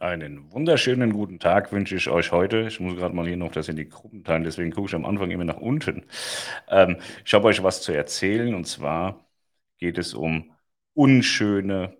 Einen 0.00 0.50
wunderschönen 0.52 1.12
guten 1.12 1.38
Tag 1.38 1.72
wünsche 1.72 1.94
ich 1.94 2.08
euch 2.08 2.32
heute. 2.32 2.62
Ich 2.68 2.80
muss 2.80 2.96
gerade 2.96 3.14
mal 3.14 3.26
hier 3.26 3.36
noch 3.36 3.52
das 3.52 3.68
in 3.68 3.76
die 3.76 3.88
Gruppen 3.88 4.24
teilen, 4.24 4.42
deswegen 4.44 4.70
gucke 4.72 4.88
ich 4.88 4.94
am 4.94 5.04
Anfang 5.04 5.30
immer 5.30 5.44
nach 5.44 5.58
unten. 5.58 6.06
Ähm, 6.68 6.96
ich 7.24 7.34
habe 7.34 7.48
euch 7.48 7.62
was 7.62 7.82
zu 7.82 7.92
erzählen 7.92 8.54
und 8.54 8.64
zwar 8.66 9.26
geht 9.78 9.98
es 9.98 10.14
um 10.14 10.52
unschöne 10.94 11.96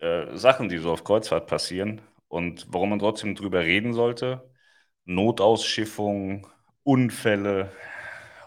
äh, 0.00 0.36
Sachen, 0.36 0.68
die 0.68 0.78
so 0.78 0.92
auf 0.92 1.04
Kreuzfahrt 1.04 1.46
passieren 1.46 2.00
und 2.28 2.66
warum 2.70 2.90
man 2.90 2.98
trotzdem 2.98 3.34
drüber 3.34 3.60
reden 3.60 3.92
sollte. 3.92 4.50
Notausschiffung, 5.04 6.46
Unfälle 6.82 7.72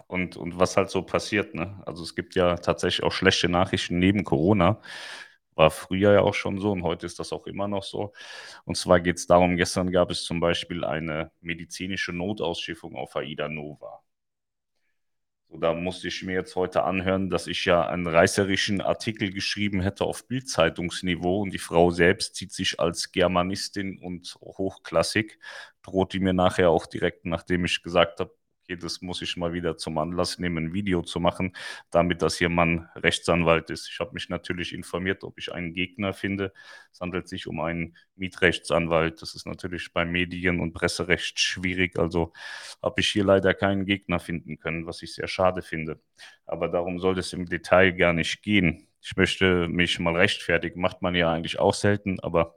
und, 0.08 0.38
und 0.38 0.60
was 0.60 0.78
halt 0.78 0.90
so 0.90 1.04
passiert. 1.04 1.56
Ne? 1.56 1.82
Also 1.86 2.04
es 2.04 2.16
gibt 2.16 2.36
ja 2.36 2.58
tatsächlich 2.58 3.04
auch 3.06 3.12
schlechte 3.14 3.50
Nachrichten 3.50 4.00
neben 4.00 4.24
Corona. 4.24 4.82
War 5.60 5.72
früher 5.72 6.14
ja 6.14 6.22
auch 6.22 6.34
schon 6.34 6.60
so 6.60 6.72
und 6.72 6.84
heute 6.84 7.06
ist 7.06 7.20
das 7.20 7.34
auch 7.34 7.46
immer 7.46 7.68
noch 7.68 7.84
so. 7.84 8.14
Und 8.66 8.78
zwar 8.78 9.02
geht 9.02 9.18
es 9.18 9.28
darum, 9.28 9.58
gestern 9.58 9.92
gab 9.92 10.10
es 10.10 10.24
zum 10.24 10.40
Beispiel 10.40 10.86
eine 10.86 11.32
medizinische 11.42 12.14
Notausschiffung 12.14 12.96
auf 12.96 13.16
Aida 13.18 13.50
Nova. 13.50 14.02
So, 15.50 15.58
da 15.58 15.74
musste 15.74 16.08
ich 16.08 16.24
mir 16.24 16.34
jetzt 16.34 16.56
heute 16.56 16.84
anhören, 16.84 17.30
dass 17.30 17.48
ich 17.48 17.66
ja 17.66 17.88
einen 17.88 18.08
reißerischen 18.08 18.82
Artikel 18.82 19.32
geschrieben 19.32 19.82
hätte 19.82 20.06
auf 20.06 20.28
Bildzeitungsniveau 20.28 21.42
und 21.42 21.52
die 21.52 21.58
Frau 21.60 21.90
selbst 21.92 22.36
zieht 22.36 22.54
sich 22.54 22.80
als 22.80 23.12
Germanistin 23.12 24.00
und 24.00 24.36
hochklassig, 24.42 25.40
droht 25.82 26.14
die 26.14 26.20
mir 26.20 26.34
nachher 26.34 26.70
auch 26.70 26.86
direkt, 26.86 27.26
nachdem 27.26 27.66
ich 27.66 27.82
gesagt 27.84 28.20
habe, 28.20 28.34
okay, 28.70 28.80
das 28.80 29.02
muss 29.02 29.22
ich 29.22 29.36
mal 29.38 29.54
wieder 29.54 29.78
zum 29.78 29.98
Anlass 29.98 30.38
nehmen, 30.38 30.68
ein 30.68 30.74
Video 30.74 31.02
zu 31.02 31.20
machen, 31.20 31.54
damit 31.90 32.22
das 32.22 32.38
hier 32.38 32.50
Mann 32.50 32.88
Rechtsanwalt 32.96 33.70
ist. 33.72 33.90
Ich 33.90 34.00
habe 34.00 34.12
mich 34.14 34.30
natürlich 34.30 34.74
informiert, 34.74 35.24
ob 35.24 35.38
ich 35.40 35.52
einen 35.52 35.74
Gegner 35.74 36.14
finde. 36.14 36.54
Es 36.92 37.00
handelt 37.00 37.28
sich 37.28 37.48
um 37.48 37.60
einen 37.62 37.98
Mietrechtsanwalt. 38.16 39.22
Das 39.22 39.34
ist 39.34 39.48
natürlich 39.48 39.92
beim 39.94 40.12
Medien- 40.12 40.60
und 40.60 40.74
Presserecht 40.74 41.40
schwierig. 41.40 41.98
Also 41.98 42.32
habe 42.82 43.02
ich 43.02 43.10
hier 43.10 43.24
leider 43.24 43.54
keinen 43.54 43.86
Gegner 43.86 44.20
finden 44.20 44.60
können, 44.60 44.86
was 44.86 45.02
ich 45.02 45.16
sehr 45.16 45.28
schade 45.28 45.62
finde. 45.62 46.00
Aber 46.46 46.68
darum 46.68 47.00
soll 47.00 47.18
es 47.18 47.34
im 47.34 47.46
Detail 47.46 47.92
gar 47.94 48.14
nicht 48.14 48.44
gehen. 48.44 48.88
Ich 49.02 49.16
möchte 49.16 49.68
mich 49.68 49.98
mal 50.00 50.16
rechtfertigen, 50.16 50.82
macht 50.82 51.02
man 51.02 51.16
ja 51.16 51.32
eigentlich 51.32 51.58
auch 51.60 51.74
selten, 51.74 52.20
aber 52.20 52.56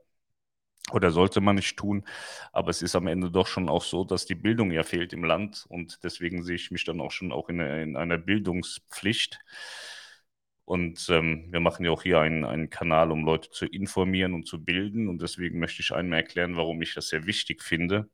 oder 0.94 1.10
sollte 1.10 1.40
man 1.40 1.56
nicht 1.56 1.76
tun. 1.76 2.04
Aber 2.52 2.70
es 2.70 2.82
ist 2.82 2.96
am 2.96 3.06
Ende 3.06 3.30
doch 3.30 3.46
schon 3.46 3.68
auch 3.68 3.82
so, 3.84 4.04
dass 4.04 4.26
die 4.26 4.34
Bildung 4.34 4.70
ja 4.72 4.82
fehlt 4.82 5.12
im 5.12 5.24
Land 5.24 5.64
und 5.68 6.00
deswegen 6.04 6.42
sehe 6.42 6.56
ich 6.56 6.70
mich 6.70 6.84
dann 6.84 7.00
auch 7.00 7.10
schon 7.12 7.32
auch 7.32 7.48
in, 7.48 7.60
in 7.60 7.96
einer 7.96 8.18
Bildungspflicht. 8.18 9.40
Und 10.64 11.08
ähm, 11.10 11.48
wir 11.50 11.60
machen 11.60 11.84
ja 11.84 11.90
auch 11.90 12.02
hier 12.02 12.20
einen, 12.20 12.44
einen 12.44 12.70
Kanal, 12.70 13.10
um 13.10 13.24
Leute 13.24 13.50
zu 13.50 13.66
informieren 13.66 14.32
und 14.32 14.46
zu 14.46 14.64
bilden. 14.64 15.08
Und 15.08 15.20
deswegen 15.20 15.58
möchte 15.58 15.82
ich 15.82 15.92
einmal 15.92 16.20
erklären, 16.20 16.56
warum 16.56 16.80
ich 16.82 16.94
das 16.94 17.08
sehr 17.08 17.26
wichtig 17.26 17.62
finde, 17.62 18.08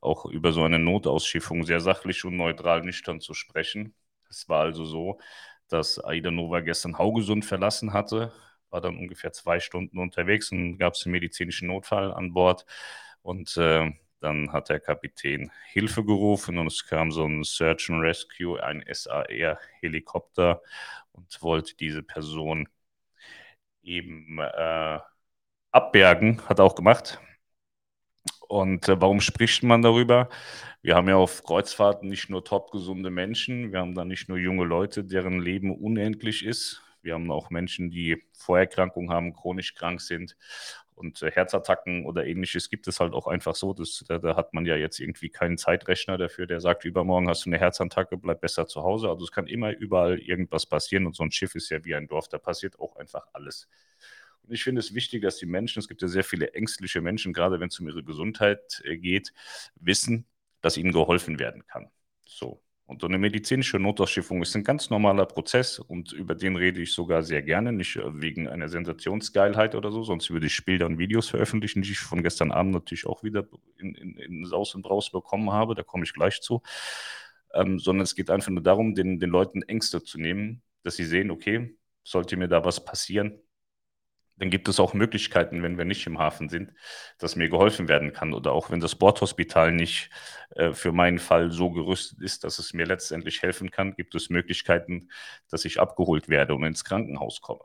auch 0.00 0.26
über 0.26 0.52
so 0.52 0.62
eine 0.62 0.78
Notausschiffung 0.78 1.64
sehr 1.64 1.80
sachlich 1.80 2.24
und 2.24 2.36
neutral 2.36 2.82
nüchtern 2.82 3.20
zu 3.20 3.34
sprechen. 3.34 3.94
Es 4.28 4.48
war 4.48 4.62
also 4.62 4.84
so, 4.84 5.20
dass 5.68 6.02
Aida 6.02 6.30
Nova 6.30 6.60
gestern 6.60 6.98
Haugesund 6.98 7.44
verlassen 7.44 7.92
hatte, 7.92 8.32
war 8.70 8.80
dann 8.80 8.96
ungefähr 8.98 9.32
zwei 9.32 9.60
Stunden 9.60 9.98
unterwegs 9.98 10.52
und 10.52 10.78
gab 10.78 10.94
es 10.94 11.04
einen 11.04 11.12
medizinischen 11.12 11.68
Notfall 11.68 12.12
an 12.12 12.32
Bord. 12.32 12.66
Und 13.22 13.56
äh, 13.56 13.90
dann 14.20 14.52
hat 14.52 14.68
der 14.68 14.80
Kapitän 14.80 15.50
Hilfe 15.72 16.04
gerufen 16.04 16.58
und 16.58 16.66
es 16.66 16.86
kam 16.86 17.10
so 17.10 17.24
ein 17.26 17.42
Search 17.44 17.90
and 17.90 18.02
Rescue, 18.02 18.62
ein 18.62 18.84
SAR-Helikopter 18.86 20.62
und 21.12 21.42
wollte 21.42 21.74
diese 21.76 22.02
Person 22.02 22.68
eben 23.82 24.38
äh, 24.38 24.98
abbergen, 25.72 26.42
hat 26.48 26.60
auch 26.60 26.74
gemacht. 26.74 27.20
Und 28.48 28.88
äh, 28.88 29.00
warum 29.00 29.20
spricht 29.20 29.62
man 29.62 29.82
darüber? 29.82 30.28
Wir 30.82 30.96
haben 30.96 31.08
ja 31.08 31.16
auf 31.16 31.44
Kreuzfahrten 31.44 32.08
nicht 32.08 32.30
nur 32.30 32.44
topgesunde 32.44 33.10
Menschen, 33.10 33.72
wir 33.72 33.80
haben 33.80 33.94
da 33.94 34.04
nicht 34.04 34.28
nur 34.28 34.38
junge 34.38 34.64
Leute, 34.64 35.04
deren 35.04 35.40
Leben 35.40 35.74
unendlich 35.74 36.44
ist. 36.44 36.82
Wir 37.02 37.14
haben 37.14 37.30
auch 37.30 37.50
Menschen, 37.50 37.90
die 37.90 38.22
Vorerkrankungen 38.32 39.10
haben, 39.10 39.32
chronisch 39.32 39.74
krank 39.74 40.00
sind 40.00 40.36
und 41.00 41.22
äh, 41.22 41.30
Herzattacken 41.30 42.04
oder 42.04 42.26
ähnliches 42.26 42.68
gibt 42.68 42.86
es 42.86 43.00
halt 43.00 43.14
auch 43.14 43.26
einfach 43.26 43.54
so. 43.54 43.72
Das, 43.72 44.04
da, 44.06 44.18
da, 44.18 44.36
hat 44.36 44.52
man 44.54 44.66
ja 44.66 44.76
jetzt 44.76 45.00
irgendwie 45.00 45.30
keinen 45.30 45.58
Zeitrechner 45.58 46.18
dafür, 46.18 46.46
der 46.46 46.60
sagt, 46.60 46.84
übermorgen 46.84 47.28
hast 47.28 47.46
du 47.46 47.50
eine 47.50 47.58
Herzattacke, 47.58 48.16
bleib 48.16 48.40
besser 48.40 48.66
zu 48.66 48.82
Hause. 48.82 49.08
Also 49.08 49.24
es 49.24 49.32
kann 49.32 49.46
immer 49.46 49.70
überall 49.72 50.18
irgendwas 50.18 50.66
passieren 50.66 51.06
und 51.06 51.16
so 51.16 51.22
ein 51.22 51.32
Schiff 51.32 51.54
ist 51.54 51.70
ja 51.70 51.84
wie 51.84 51.94
ein 51.94 52.06
Dorf, 52.06 52.28
da 52.28 52.38
passiert 52.38 52.78
auch 52.78 52.96
einfach 52.96 53.26
alles. 53.32 53.68
Und 54.42 54.52
ich 54.52 54.62
finde 54.62 54.80
es 54.80 54.94
wichtig, 54.94 55.22
dass 55.22 55.36
die 55.36 55.46
Menschen, 55.46 55.80
es 55.80 55.88
gibt 55.88 56.02
ja 56.02 56.08
sehr 56.08 56.24
viele 56.24 56.54
ängstliche 56.54 57.00
Menschen, 57.00 57.32
gerade 57.32 57.60
wenn 57.60 57.68
es 57.68 57.80
um 57.80 57.88
ihre 57.88 58.04
Gesundheit 58.04 58.82
äh, 58.84 58.96
geht, 58.96 59.32
wissen, 59.76 60.26
dass 60.60 60.76
ihnen 60.76 60.92
geholfen 60.92 61.38
werden 61.38 61.66
kann. 61.66 61.90
So. 62.26 62.62
Und 62.90 63.04
eine 63.04 63.18
medizinische 63.18 63.78
Notausschiffung 63.78 64.42
ist 64.42 64.56
ein 64.56 64.64
ganz 64.64 64.90
normaler 64.90 65.24
Prozess 65.24 65.78
und 65.78 66.10
über 66.10 66.34
den 66.34 66.56
rede 66.56 66.82
ich 66.82 66.92
sogar 66.92 67.22
sehr 67.22 67.40
gerne, 67.40 67.72
nicht 67.72 67.94
äh, 67.94 68.20
wegen 68.20 68.48
einer 68.48 68.68
Sensationsgeilheit 68.68 69.76
oder 69.76 69.92
so, 69.92 70.02
sonst 70.02 70.28
würde 70.32 70.46
ich 70.46 70.64
Bilder 70.64 70.86
und 70.86 70.98
Videos 70.98 71.28
veröffentlichen, 71.28 71.82
die 71.82 71.92
ich 71.92 72.00
von 72.00 72.20
gestern 72.24 72.50
Abend 72.50 72.72
natürlich 72.72 73.06
auch 73.06 73.22
wieder 73.22 73.46
in, 73.78 73.94
in, 73.94 74.16
in 74.16 74.44
Saus 74.44 74.74
und 74.74 74.82
Braus 74.82 75.12
bekommen 75.12 75.52
habe, 75.52 75.76
da 75.76 75.84
komme 75.84 76.02
ich 76.02 76.12
gleich 76.12 76.40
zu, 76.40 76.62
ähm, 77.54 77.78
sondern 77.78 78.02
es 78.02 78.16
geht 78.16 78.28
einfach 78.28 78.50
nur 78.50 78.62
darum, 78.64 78.96
den, 78.96 79.20
den 79.20 79.30
Leuten 79.30 79.62
Ängste 79.62 80.02
zu 80.02 80.18
nehmen, 80.18 80.60
dass 80.82 80.96
sie 80.96 81.04
sehen, 81.04 81.30
okay, 81.30 81.78
sollte 82.02 82.36
mir 82.36 82.48
da 82.48 82.64
was 82.64 82.84
passieren, 82.84 83.40
dann 84.40 84.50
gibt 84.50 84.68
es 84.68 84.80
auch 84.80 84.94
Möglichkeiten, 84.94 85.62
wenn 85.62 85.76
wir 85.76 85.84
nicht 85.84 86.06
im 86.06 86.18
Hafen 86.18 86.48
sind, 86.48 86.72
dass 87.18 87.36
mir 87.36 87.50
geholfen 87.50 87.88
werden 87.88 88.12
kann. 88.14 88.32
Oder 88.32 88.52
auch 88.52 88.70
wenn 88.70 88.80
das 88.80 88.94
Bordhospital 88.96 89.70
nicht 89.70 90.10
äh, 90.56 90.72
für 90.72 90.92
meinen 90.92 91.18
Fall 91.18 91.52
so 91.52 91.70
gerüstet 91.70 92.20
ist, 92.22 92.44
dass 92.44 92.58
es 92.58 92.72
mir 92.72 92.86
letztendlich 92.86 93.42
helfen 93.42 93.70
kann, 93.70 93.94
gibt 93.94 94.14
es 94.14 94.30
Möglichkeiten, 94.30 95.10
dass 95.50 95.66
ich 95.66 95.78
abgeholt 95.78 96.30
werde 96.30 96.54
und 96.54 96.64
ins 96.64 96.84
Krankenhaus 96.84 97.42
komme. 97.42 97.60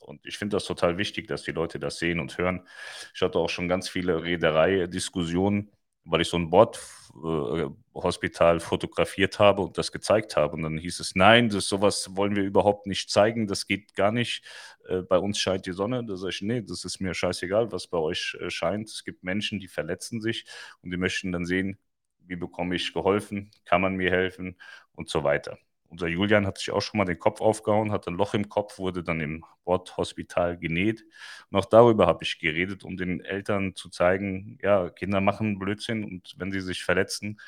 Und 0.00 0.26
ich 0.26 0.36
finde 0.38 0.56
das 0.56 0.64
total 0.66 0.98
wichtig, 0.98 1.28
dass 1.28 1.44
die 1.44 1.52
Leute 1.52 1.78
das 1.78 1.98
sehen 1.98 2.20
und 2.20 2.36
hören. 2.36 2.66
Ich 3.14 3.22
hatte 3.22 3.38
auch 3.38 3.50
schon 3.50 3.68
ganz 3.68 3.88
viele 3.88 4.22
Reederei-Diskussionen 4.22 5.70
weil 6.10 6.20
ich 6.20 6.28
so 6.28 6.36
ein 6.36 6.50
Bordhospital 6.50 8.56
äh, 8.56 8.60
fotografiert 8.60 9.38
habe 9.38 9.62
und 9.62 9.78
das 9.78 9.92
gezeigt 9.92 10.36
habe. 10.36 10.56
Und 10.56 10.62
dann 10.62 10.78
hieß 10.78 11.00
es, 11.00 11.14
nein, 11.14 11.48
das 11.48 11.68
sowas 11.68 12.16
wollen 12.16 12.36
wir 12.36 12.44
überhaupt 12.44 12.86
nicht 12.86 13.10
zeigen, 13.10 13.46
das 13.46 13.66
geht 13.66 13.94
gar 13.94 14.12
nicht. 14.12 14.44
Äh, 14.88 15.02
bei 15.02 15.18
uns 15.18 15.38
scheint 15.38 15.66
die 15.66 15.72
Sonne. 15.72 16.04
Da 16.04 16.16
sage 16.16 16.30
ich, 16.30 16.42
nee, 16.42 16.62
das 16.62 16.84
ist 16.84 17.00
mir 17.00 17.14
scheißegal, 17.14 17.72
was 17.72 17.86
bei 17.86 17.98
euch 17.98 18.36
äh, 18.40 18.50
scheint. 18.50 18.88
Es 18.88 19.04
gibt 19.04 19.24
Menschen, 19.24 19.58
die 19.60 19.68
verletzen 19.68 20.20
sich 20.20 20.44
und 20.82 20.90
die 20.90 20.96
möchten 20.96 21.32
dann 21.32 21.46
sehen, 21.46 21.78
wie 22.26 22.36
bekomme 22.36 22.76
ich 22.76 22.92
geholfen, 22.92 23.50
kann 23.64 23.80
man 23.80 23.96
mir 23.96 24.10
helfen 24.10 24.56
und 24.94 25.08
so 25.08 25.24
weiter. 25.24 25.58
Unser 25.90 26.08
Julian 26.08 26.46
hat 26.46 26.58
sich 26.58 26.70
auch 26.70 26.80
schon 26.82 26.98
mal 26.98 27.04
den 27.04 27.18
Kopf 27.18 27.40
aufgehauen, 27.40 27.92
hat 27.92 28.08
ein 28.08 28.14
Loch 28.14 28.34
im 28.34 28.48
Kopf, 28.48 28.78
wurde 28.78 29.02
dann 29.04 29.20
im 29.20 29.44
Bordhospital 29.64 30.56
genäht. 30.58 31.04
Und 31.50 31.58
auch 31.58 31.66
darüber 31.66 32.06
habe 32.06 32.24
ich 32.24 32.38
geredet, 32.38 32.84
um 32.84 32.96
den 32.96 33.20
Eltern 33.22 33.74
zu 33.76 33.90
zeigen, 33.90 34.58
ja, 34.62 34.90
Kinder 34.90 35.20
machen 35.20 35.58
Blödsinn 35.58 36.04
und 36.04 36.34
wenn 36.38 36.52
sie 36.52 36.60
sich 36.60 36.84
verletzen, 36.84 37.40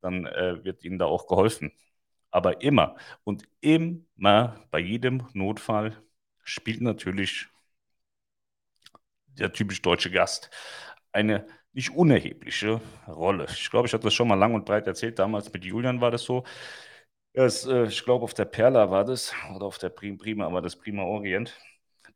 dann 0.00 0.26
äh, 0.26 0.64
wird 0.64 0.84
ihnen 0.84 0.98
da 0.98 1.06
auch 1.06 1.26
geholfen. 1.28 1.72
Aber 2.30 2.62
immer 2.62 2.96
und 3.24 3.44
immer 3.60 4.60
bei 4.70 4.78
jedem 4.80 5.26
Notfall 5.34 5.96
spielt 6.44 6.80
natürlich 6.82 7.48
der 9.26 9.52
typisch 9.52 9.82
deutsche 9.82 10.10
Gast 10.10 10.50
eine 11.12 11.46
nicht 11.72 11.90
unerhebliche 11.90 12.80
Rolle. 13.06 13.46
Ich 13.50 13.70
glaube, 13.70 13.86
ich 13.86 13.92
hatte 13.94 14.04
das 14.04 14.14
schon 14.14 14.28
mal 14.28 14.34
lang 14.34 14.54
und 14.54 14.64
breit 14.64 14.86
erzählt. 14.86 15.18
Damals 15.18 15.52
mit 15.52 15.64
Julian 15.64 16.00
war 16.00 16.10
das 16.10 16.22
so. 16.24 16.44
Ja, 17.38 17.46
äh, 17.46 17.86
ich 17.86 18.02
glaube, 18.04 18.24
auf 18.24 18.34
der 18.34 18.46
Perla 18.46 18.90
war 18.90 19.04
das, 19.04 19.32
oder 19.54 19.66
auf 19.66 19.78
der 19.78 19.90
Prima, 19.90 20.52
war 20.52 20.60
das 20.60 20.74
Prima 20.74 21.02
Orient. 21.04 21.56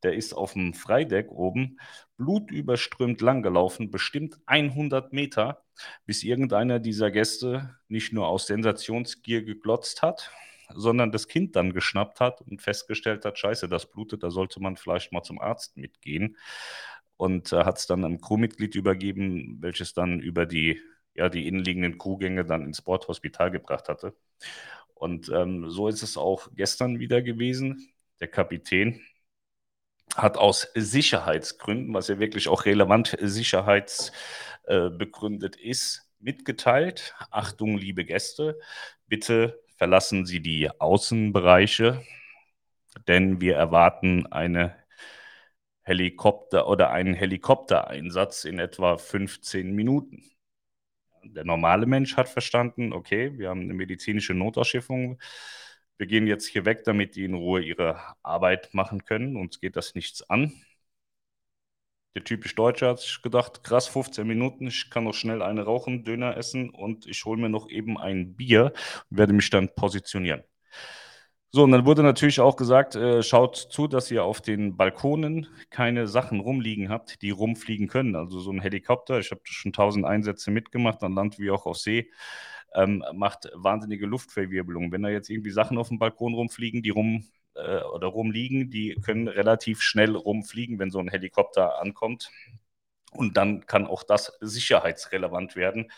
Der 0.03 0.15
ist 0.15 0.33
auf 0.35 0.55
dem 0.55 0.75
Freideck 0.75 1.31
oben 1.31 1.79
blutüberströmt 2.17 3.21
langgelaufen, 3.21 3.93
bestimmt 3.93 4.41
100 4.47 5.13
Meter, 5.13 5.63
bis 6.07 6.25
irgendeiner 6.25 6.81
dieser 6.81 7.13
Gäste 7.13 7.77
nicht 7.87 8.13
nur 8.13 8.27
aus 8.27 8.49
Sensationsgier 8.49 9.45
geglotzt 9.45 10.03
hat, 10.03 10.33
sondern 10.75 11.13
das 11.13 11.29
Kind 11.29 11.55
dann 11.55 11.73
geschnappt 11.73 12.19
hat 12.19 12.41
und 12.41 12.61
festgestellt 12.61 13.25
hat, 13.25 13.39
scheiße, 13.39 13.69
das 13.69 13.89
blutet, 13.93 14.25
da 14.25 14.31
sollte 14.33 14.61
man 14.61 14.77
vielleicht 14.77 15.13
mal 15.13 15.23
zum 15.23 15.41
Arzt 15.41 15.77
mitgehen. 15.77 16.37
Und 17.17 17.53
äh, 17.53 17.63
hat 17.65 17.79
es 17.79 17.87
dann 17.87 18.05
einem 18.05 18.21
Crewmitglied 18.21 18.75
übergeben, 18.75 19.59
welches 19.61 19.95
dann 19.95 20.19
über 20.19 20.47
die, 20.47 20.81
ja, 21.15 21.29
die 21.29 21.47
innenliegenden 21.47 21.97
Crewgänge 21.99 22.45
dann 22.45 22.65
ins 22.67 22.83
Bordhospital 22.83 23.53
gebracht 23.53 23.89
hatte. 23.89 24.17
Und 25.03 25.29
ähm, 25.31 25.69
so 25.69 25.89
ist 25.89 26.05
es 26.05 26.17
auch 26.17 26.49
gestern 26.55 27.01
wieder 27.01 27.23
gewesen. 27.23 27.93
Der 28.21 28.29
Kapitän 28.29 29.01
hat 30.15 30.37
aus 30.37 30.69
Sicherheitsgründen, 30.77 31.93
was 31.93 32.07
ja 32.07 32.21
wirklich 32.21 32.47
auch 32.47 32.67
relevant 32.67 33.17
sicherheitsbegründet 33.21 35.59
äh, 35.59 35.69
ist, 35.69 36.09
mitgeteilt. 36.21 37.17
Achtung, 37.33 37.77
liebe 37.77 38.05
Gäste, 38.05 38.61
bitte 39.09 39.61
verlassen 39.77 40.25
Sie 40.25 40.39
die 40.39 40.71
Außenbereiche, 40.71 42.07
denn 43.09 43.41
wir 43.41 43.57
erwarten 43.57 44.29
eine 44.29 44.77
Helikopter 45.83 46.69
oder 46.69 46.93
einen 46.93 47.15
Helikoptereinsatz 47.15 48.45
in 48.45 48.61
etwa 48.61 48.99
15 48.99 49.73
Minuten. 49.73 50.33
Der 51.25 51.45
normale 51.45 51.87
Mensch 51.87 52.17
hat 52.17 52.29
verstanden, 52.29 52.93
okay, 52.93 53.39
wir 53.39 53.49
haben 53.51 53.63
eine 53.63 53.75
medizinische 53.75 54.35
Notausschiffung. 54.35 55.21
Wir 55.99 56.07
gehen 56.07 56.27
jetzt 56.27 56.47
hier 56.47 56.65
weg, 56.65 56.85
damit 56.85 57.17
die 57.17 57.25
in 57.25 57.35
Ruhe 57.35 57.63
ihre 57.63 58.01
Arbeit 58.23 58.75
machen 58.75 59.05
können. 59.05 59.37
Uns 59.37 59.61
geht 59.61 59.77
das 59.77 59.95
nichts 59.95 60.29
an. 60.29 60.53
Der 62.15 62.25
typisch 62.25 62.55
Deutsche 62.55 62.89
hat 62.89 63.01
sich 63.01 63.23
gedacht, 63.23 63.65
krass, 63.65 63.89
15 63.89 64.27
Minuten, 64.27 64.67
ich 64.67 64.91
kann 64.91 65.05
noch 65.05 65.15
schnell 65.15 65.41
eine 65.41 65.63
rauchen, 65.63 66.05
Döner 66.05 66.37
essen 66.37 66.69
und 66.71 67.07
ich 67.07 67.25
hole 67.25 67.41
mir 67.41 67.49
noch 67.49 67.71
eben 67.71 67.99
ein 67.99 68.37
Bier 68.37 68.73
und 69.11 69.19
werde 69.19 69.33
mich 69.33 69.49
dann 69.49 69.75
positionieren. 69.75 70.43
So, 71.55 71.65
und 71.65 71.73
dann 71.73 71.85
wurde 71.85 72.03
natürlich 72.03 72.41
auch 72.41 72.57
gesagt, 72.57 72.95
äh, 72.95 73.23
schaut 73.23 73.57
zu, 73.57 73.87
dass 73.87 74.11
ihr 74.11 74.25
auf 74.25 74.41
den 74.41 74.75
Balkonen 74.79 75.49
keine 75.69 76.09
Sachen 76.09 76.41
rumliegen 76.41 76.89
habt, 76.89 77.21
die 77.21 77.29
rumfliegen 77.31 77.89
können. 77.89 78.17
Also 78.17 78.41
so 78.41 78.51
ein 78.51 78.61
Helikopter, 78.63 79.19
ich 79.19 79.31
habe 79.31 79.43
schon 79.45 79.75
tausend 79.75 80.07
Einsätze 80.07 80.51
mitgemacht, 80.51 81.03
an 81.03 81.15
Land 81.15 81.39
wie 81.39 81.51
auch 81.51 81.67
auf 81.67 81.77
See, 81.77 82.11
ähm, 82.75 83.05
macht 83.13 83.51
wahnsinnige 83.55 84.07
Luftverwirbelung. 84.07 84.93
Wenn 84.93 85.03
da 85.03 85.11
jetzt 85.11 85.29
irgendwie 85.29 85.51
Sachen 85.51 85.77
auf 85.77 85.89
dem 85.89 85.99
Balkon 85.99 86.33
rumfliegen, 86.33 86.83
die 86.83 86.89
rum 86.91 87.27
äh, 87.55 87.83
oder 87.83 88.07
rumliegen, 88.07 88.71
die 88.71 88.95
können 89.05 89.29
relativ 89.29 89.83
schnell 89.83 90.17
rumfliegen, 90.17 90.79
wenn 90.79 90.91
so 90.91 91.01
ein 91.01 91.09
Helikopter 91.09 91.83
ankommt. 91.83 92.31
Und 93.11 93.37
dann 93.37 93.67
kann 93.67 93.87
auch 93.87 94.05
das 94.05 94.33
sicherheitsrelevant 94.41 95.55
werden 95.55 95.91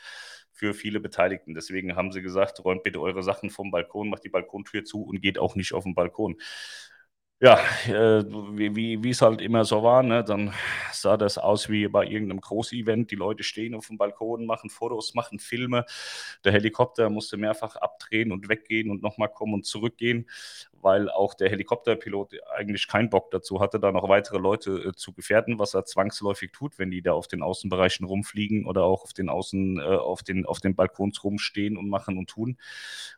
für 0.55 0.73
viele 0.73 1.01
Beteiligten. 1.01 1.55
Deswegen 1.55 1.97
haben 1.97 2.13
sie 2.13 2.23
gesagt, 2.23 2.65
räumt 2.65 2.85
bitte 2.85 3.01
eure 3.01 3.23
Sachen 3.23 3.51
vom 3.51 3.71
Balkon, 3.71 4.09
macht 4.09 4.25
die 4.25 4.29
Balkontür 4.29 4.85
zu 4.85 5.03
und 5.03 5.21
geht 5.21 5.39
auch 5.39 5.57
nicht 5.57 5.75
auf 5.75 5.85
den 5.85 5.95
Balkon. 5.95 6.37
Ja, 7.41 7.59
äh, 7.89 8.25
wie, 8.25 9.11
es 9.11 9.21
halt 9.21 9.43
immer 9.43 9.65
so 9.65 9.83
war, 9.83 10.03
ne? 10.03 10.25
dann 10.25 10.55
sah 10.93 11.17
das 11.19 11.37
aus 11.37 11.69
wie 11.69 11.89
bei 11.89 12.07
irgendeinem 12.07 12.41
Großevent. 12.41 13.11
Die 13.11 13.17
Leute 13.17 13.43
stehen 13.43 13.75
auf 13.75 13.89
dem 13.89 13.99
Balkon, 13.99 14.47
machen 14.47 14.71
Fotos, 14.71 15.15
machen 15.15 15.39
Filme. 15.41 15.85
Der 16.45 16.53
Helikopter 16.53 17.11
musste 17.11 17.37
mehrfach 17.37 17.77
abdrehen 17.77 18.33
und 18.33 18.49
weggehen 18.49 18.91
und 18.91 19.03
nochmal 19.03 19.29
kommen 19.29 19.53
und 19.55 19.67
zurückgehen 19.67 20.27
weil 20.85 21.11
auch 21.11 21.33
der 21.33 21.49
Helikopterpilot 21.49 22.35
eigentlich 22.55 22.87
keinen 22.89 23.09
Bock 23.09 23.31
dazu 23.31 23.59
hatte, 23.59 23.81
da 23.81 23.91
noch 23.91 24.09
weitere 24.11 24.37
Leute 24.37 24.71
äh, 24.73 24.93
zu 24.93 25.15
gefährden, 25.15 25.59
was 25.59 25.73
er 25.73 25.87
zwangsläufig 25.87 26.53
tut, 26.53 26.79
wenn 26.79 26.91
die 26.91 27.01
da 27.01 27.13
auf 27.13 27.27
den 27.27 27.43
Außenbereichen 27.43 28.07
rumfliegen 28.07 28.67
oder 28.67 28.85
auch 28.85 29.03
auf 29.03 29.15
den 29.15 29.31
Außen, 29.31 29.79
äh, 29.79 29.83
auf 29.83 30.23
den, 30.23 30.45
auf 30.45 30.61
den 30.61 30.77
Balkons 30.77 31.25
rumstehen 31.25 31.79
und 31.79 31.89
machen 31.89 32.19
und 32.19 32.29
tun. 32.29 32.59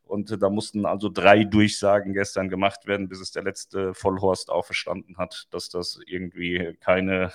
Und 0.05 0.31
äh, 0.31 0.39
da 0.39 0.49
mussten 0.49 0.87
also 0.87 1.09
drei 1.09 1.43
Durchsagen 1.43 2.13
gestern 2.13 2.49
gemacht 2.49 2.87
werden, 2.87 3.09
bis 3.09 3.21
es 3.21 3.33
der 3.33 3.43
letzte 3.43 3.95
Vollhorst 3.95 4.49
auch 4.49 4.65
verstanden 4.65 5.19
hat, 5.19 5.49
dass 5.51 5.69
das 5.69 5.99
irgendwie 6.07 6.77
keine, 6.81 7.33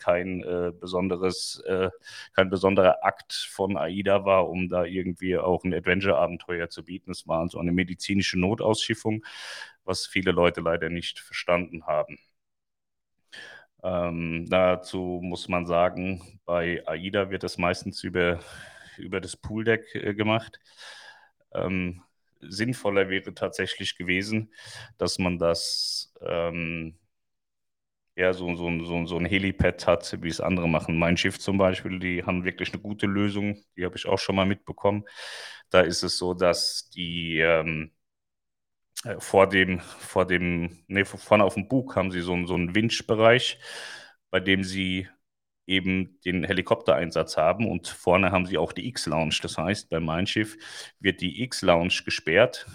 kein 0.00 0.42
äh, 0.42 0.72
besonderes, 0.78 1.62
äh, 1.66 1.90
kein 2.34 2.50
besonderer 2.50 3.04
Akt 3.04 3.32
von 3.32 3.76
AIDA 3.76 4.24
war, 4.24 4.48
um 4.48 4.68
da 4.68 4.84
irgendwie 4.84 5.38
auch 5.38 5.62
ein 5.62 5.72
Adventure-Abenteuer 5.72 6.68
zu 6.68 6.84
bieten. 6.84 7.12
Es 7.12 7.28
war 7.28 7.38
also 7.38 7.60
eine 7.60 7.70
medizinische 7.70 8.40
Notausschiffung 8.40 9.22
was 9.88 10.06
viele 10.06 10.32
Leute 10.32 10.60
leider 10.60 10.90
nicht 10.90 11.20
verstanden 11.20 11.86
haben. 11.86 12.18
Ähm, 13.82 14.46
dazu 14.48 15.20
muss 15.22 15.48
man 15.48 15.66
sagen, 15.66 16.40
bei 16.44 16.82
AIDA 16.86 17.30
wird 17.30 17.44
es 17.44 17.58
meistens 17.58 18.02
über, 18.04 18.40
über 18.96 19.20
das 19.20 19.36
Pooldeck 19.36 19.94
äh, 19.94 20.14
gemacht. 20.14 20.58
Ähm, 21.52 22.02
sinnvoller 22.40 23.08
wäre 23.08 23.34
tatsächlich 23.34 23.96
gewesen, 23.96 24.52
dass 24.98 25.18
man 25.18 25.38
das 25.38 26.12
ähm, 26.22 26.98
ja, 28.16 28.32
so, 28.32 28.54
so, 28.56 28.68
so, 28.84 29.06
so 29.06 29.16
ein 29.16 29.24
Helipad 29.26 29.86
hat, 29.86 30.18
wie 30.22 30.28
es 30.28 30.40
andere 30.40 30.68
machen. 30.68 30.98
Mein 30.98 31.16
Schiff 31.16 31.38
zum 31.38 31.56
Beispiel, 31.58 31.98
die 32.00 32.24
haben 32.24 32.44
wirklich 32.44 32.72
eine 32.72 32.82
gute 32.82 33.06
Lösung, 33.06 33.62
die 33.76 33.84
habe 33.84 33.96
ich 33.96 34.06
auch 34.06 34.18
schon 34.18 34.34
mal 34.36 34.46
mitbekommen. 34.46 35.04
Da 35.70 35.82
ist 35.82 36.02
es 36.02 36.18
so, 36.18 36.34
dass 36.34 36.90
die 36.90 37.38
ähm, 37.38 37.92
äh, 37.92 37.97
vor 39.18 39.48
dem, 39.48 39.80
vor 39.80 40.26
dem, 40.26 40.84
nee, 40.88 41.04
vorne 41.04 41.44
auf 41.44 41.54
dem 41.54 41.68
Bug 41.68 41.96
haben 41.96 42.10
sie 42.10 42.20
so, 42.20 42.46
so 42.46 42.54
einen 42.54 42.74
Winchbereich, 42.74 43.58
bei 44.30 44.40
dem 44.40 44.64
sie 44.64 45.08
eben 45.66 46.18
den 46.24 46.44
Helikoptereinsatz 46.44 47.36
haben 47.36 47.70
und 47.70 47.88
vorne 47.88 48.32
haben 48.32 48.46
sie 48.46 48.58
auch 48.58 48.72
die 48.72 48.88
X-Lounge. 48.88 49.38
Das 49.42 49.58
heißt, 49.58 49.90
bei 49.90 50.00
Mein 50.00 50.26
Schiff 50.26 50.56
wird 50.98 51.20
die 51.20 51.42
X-Lounge 51.42 52.02
gesperrt, 52.04 52.66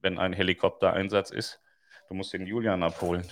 wenn 0.00 0.18
ein 0.18 0.32
Helikoptereinsatz 0.32 1.30
ist. 1.30 1.60
Du 2.08 2.14
musst 2.14 2.32
den 2.32 2.46
Julian 2.46 2.82
abholen. 2.82 3.24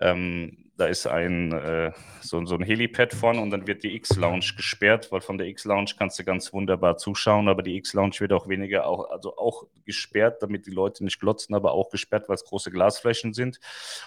Ähm, 0.00 0.67
da 0.78 0.86
ist 0.86 1.08
ein, 1.08 1.52
äh, 1.52 1.92
so, 2.20 2.44
so 2.46 2.54
ein 2.54 2.62
Helipad 2.62 3.12
vorne 3.12 3.40
und 3.40 3.50
dann 3.50 3.66
wird 3.66 3.82
die 3.82 3.96
X-Lounge 3.96 4.52
gesperrt, 4.56 5.10
weil 5.10 5.20
von 5.20 5.36
der 5.36 5.48
X-Lounge 5.48 5.90
kannst 5.98 6.18
du 6.20 6.24
ganz 6.24 6.52
wunderbar 6.52 6.96
zuschauen, 6.96 7.48
aber 7.48 7.62
die 7.62 7.76
X-Lounge 7.76 8.20
wird 8.20 8.32
auch 8.32 8.48
weniger, 8.48 8.86
auch, 8.86 9.10
also 9.10 9.36
auch 9.36 9.66
gesperrt, 9.84 10.40
damit 10.40 10.66
die 10.66 10.70
Leute 10.70 11.02
nicht 11.02 11.18
glotzen, 11.18 11.56
aber 11.56 11.72
auch 11.72 11.90
gesperrt, 11.90 12.28
weil 12.28 12.36
es 12.36 12.44
große 12.44 12.70
Glasflächen 12.70 13.34
sind. 13.34 13.58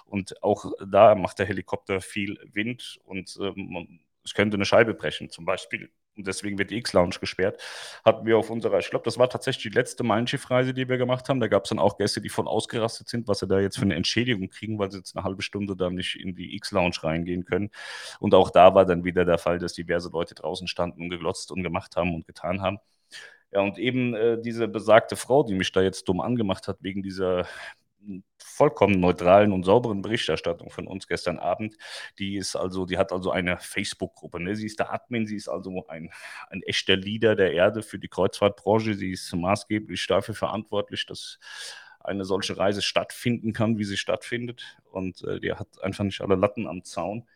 Und 0.05 0.41
auch 0.41 0.71
da 0.89 1.13
macht 1.13 1.39
der 1.39 1.45
Helikopter 1.45 1.99
viel 1.99 2.39
Wind 2.53 3.01
und 3.03 3.37
ähm, 3.41 3.99
es 4.23 4.33
könnte 4.33 4.55
eine 4.55 4.65
Scheibe 4.65 4.93
brechen, 4.93 5.29
zum 5.29 5.43
Beispiel 5.43 5.89
und 6.17 6.27
deswegen 6.27 6.57
wird 6.57 6.71
die 6.71 6.77
X-Lounge 6.77 7.17
gesperrt, 7.19 7.61
hatten 8.03 8.25
wir 8.25 8.37
auf 8.37 8.49
unserer, 8.49 8.79
ich 8.79 8.89
glaube, 8.89 9.05
das 9.05 9.17
war 9.17 9.29
tatsächlich 9.29 9.71
die 9.71 9.77
letzte 9.77 10.03
Mein 10.03 10.27
Schiff-Reise, 10.27 10.73
die 10.73 10.89
wir 10.89 10.97
gemacht 10.97 11.29
haben. 11.29 11.39
Da 11.39 11.47
gab 11.47 11.63
es 11.63 11.69
dann 11.69 11.79
auch 11.79 11.97
Gäste, 11.97 12.21
die 12.21 12.29
voll 12.29 12.47
ausgerastet 12.47 13.07
sind, 13.07 13.27
was 13.27 13.39
sie 13.39 13.47
da 13.47 13.59
jetzt 13.59 13.77
für 13.77 13.85
eine 13.85 13.95
Entschädigung 13.95 14.49
kriegen, 14.49 14.77
weil 14.77 14.91
sie 14.91 14.97
jetzt 14.97 15.15
eine 15.15 15.23
halbe 15.23 15.41
Stunde 15.41 15.75
da 15.75 15.89
nicht 15.89 16.15
in 16.19 16.35
die 16.35 16.55
X-Lounge 16.55 16.97
reingehen 17.01 17.45
können. 17.45 17.69
Und 18.19 18.33
auch 18.35 18.49
da 18.49 18.75
war 18.75 18.85
dann 18.85 19.03
wieder 19.03 19.25
der 19.25 19.37
Fall, 19.37 19.59
dass 19.59 19.73
diverse 19.73 20.09
Leute 20.09 20.35
draußen 20.35 20.67
standen 20.67 21.03
und 21.03 21.09
geglotzt 21.09 21.51
und 21.51 21.63
gemacht 21.63 21.95
haben 21.95 22.13
und 22.13 22.27
getan 22.27 22.61
haben. 22.61 22.79
Ja, 23.53 23.61
und 23.61 23.77
eben 23.77 24.13
äh, 24.13 24.41
diese 24.41 24.67
besagte 24.67 25.17
Frau, 25.17 25.43
die 25.43 25.53
mich 25.53 25.71
da 25.71 25.81
jetzt 25.81 26.07
dumm 26.07 26.21
angemacht 26.21 26.67
hat, 26.69 26.77
wegen 26.81 27.03
dieser 27.03 27.45
vollkommen 28.37 28.99
neutralen 28.99 29.51
und 29.51 29.63
sauberen 29.63 30.01
Berichterstattung 30.01 30.69
von 30.69 30.87
uns 30.87 31.07
gestern 31.07 31.39
Abend. 31.39 31.77
Die 32.19 32.37
ist 32.37 32.55
also, 32.55 32.85
die 32.85 32.97
hat 32.97 33.11
also 33.11 33.31
eine 33.31 33.57
Facebook-Gruppe. 33.57 34.39
Ne? 34.39 34.55
Sie 34.55 34.65
ist 34.65 34.79
der 34.79 34.93
Admin, 34.93 35.27
sie 35.27 35.35
ist 35.35 35.47
also 35.47 35.85
ein, 35.87 36.11
ein 36.49 36.61
echter 36.63 36.95
Leader 36.95 37.35
der 37.35 37.53
Erde 37.53 37.81
für 37.83 37.99
die 37.99 38.07
Kreuzfahrtbranche. 38.07 38.95
Sie 38.95 39.11
ist 39.11 39.33
maßgeblich 39.33 40.05
dafür 40.07 40.35
verantwortlich, 40.35 41.05
dass 41.05 41.39
eine 41.99 42.25
solche 42.25 42.57
Reise 42.57 42.81
stattfinden 42.81 43.53
kann, 43.53 43.77
wie 43.77 43.83
sie 43.83 43.97
stattfindet. 43.97 44.77
Und 44.91 45.23
äh, 45.23 45.39
die 45.39 45.53
hat 45.53 45.81
einfach 45.81 46.03
nicht 46.03 46.21
alle 46.21 46.35
Latten 46.35 46.67
am 46.67 46.83
Zaun 46.83 47.27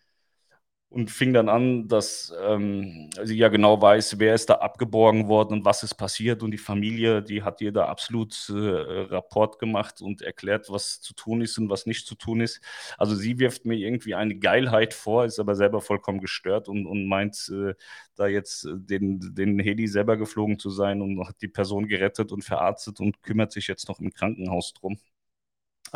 und 0.96 1.12
fing 1.12 1.34
dann 1.34 1.50
an, 1.50 1.90
dass 1.90 2.34
ähm, 2.42 3.10
sie 3.22 3.36
ja 3.36 3.50
genau 3.50 3.82
weiß, 3.82 4.18
wer 4.18 4.34
ist 4.34 4.50
da 4.50 4.56
abgeborgen 4.56 5.28
worden 5.28 5.56
und 5.56 5.66
was 5.66 5.84
ist 5.84 5.96
passiert. 5.96 6.42
Und 6.42 6.52
die 6.52 6.58
Familie, 6.58 7.22
die 7.22 7.44
hat 7.44 7.60
ihr 7.60 7.74
da 7.74 7.88
absolut 7.88 8.50
äh, 8.50 8.54
Rapport 8.54 9.60
gemacht 9.60 10.02
und 10.02 10.22
erklärt, 10.22 10.70
was 10.70 11.02
zu 11.02 11.14
tun 11.14 11.42
ist 11.42 11.58
und 11.58 11.70
was 11.70 11.86
nicht 11.86 12.08
zu 12.08 12.16
tun 12.16 12.40
ist. 12.40 12.62
Also 12.98 13.14
sie 13.14 13.40
wirft 13.40 13.66
mir 13.66 13.76
irgendwie 13.76 14.16
eine 14.16 14.38
Geilheit 14.38 14.94
vor, 14.94 15.26
ist 15.26 15.38
aber 15.38 15.56
selber 15.56 15.82
vollkommen 15.82 16.22
gestört 16.22 16.70
und, 16.70 16.86
und 16.86 17.08
meint, 17.08 17.52
äh, 17.54 17.74
da 18.16 18.28
jetzt 18.28 18.66
den, 18.72 19.20
den 19.36 19.60
Heli 19.60 19.90
selber 19.90 20.16
geflogen 20.16 20.60
zu 20.60 20.70
sein 20.70 21.02
und 21.02 21.28
hat 21.28 21.42
die 21.42 21.50
Person 21.50 21.90
gerettet 21.90 22.32
und 22.32 22.46
verarztet 22.46 23.02
und 23.02 23.22
kümmert 23.22 23.52
sich 23.52 23.68
jetzt 23.68 23.90
noch 23.90 24.00
im 24.00 24.14
Krankenhaus 24.14 24.72
drum. 24.72 24.98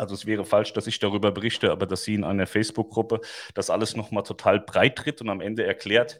Also 0.00 0.14
es 0.14 0.24
wäre 0.24 0.46
falsch, 0.46 0.72
dass 0.72 0.86
ich 0.86 0.98
darüber 0.98 1.30
berichte, 1.30 1.70
aber 1.70 1.86
dass 1.86 2.04
sie 2.04 2.14
in 2.14 2.24
einer 2.24 2.46
Facebook-Gruppe 2.46 3.20
das 3.54 3.68
alles 3.68 3.96
nochmal 3.96 4.22
total 4.22 4.58
breit 4.58 4.96
tritt 4.96 5.20
und 5.20 5.28
am 5.28 5.42
Ende 5.42 5.64
erklärt, 5.66 6.18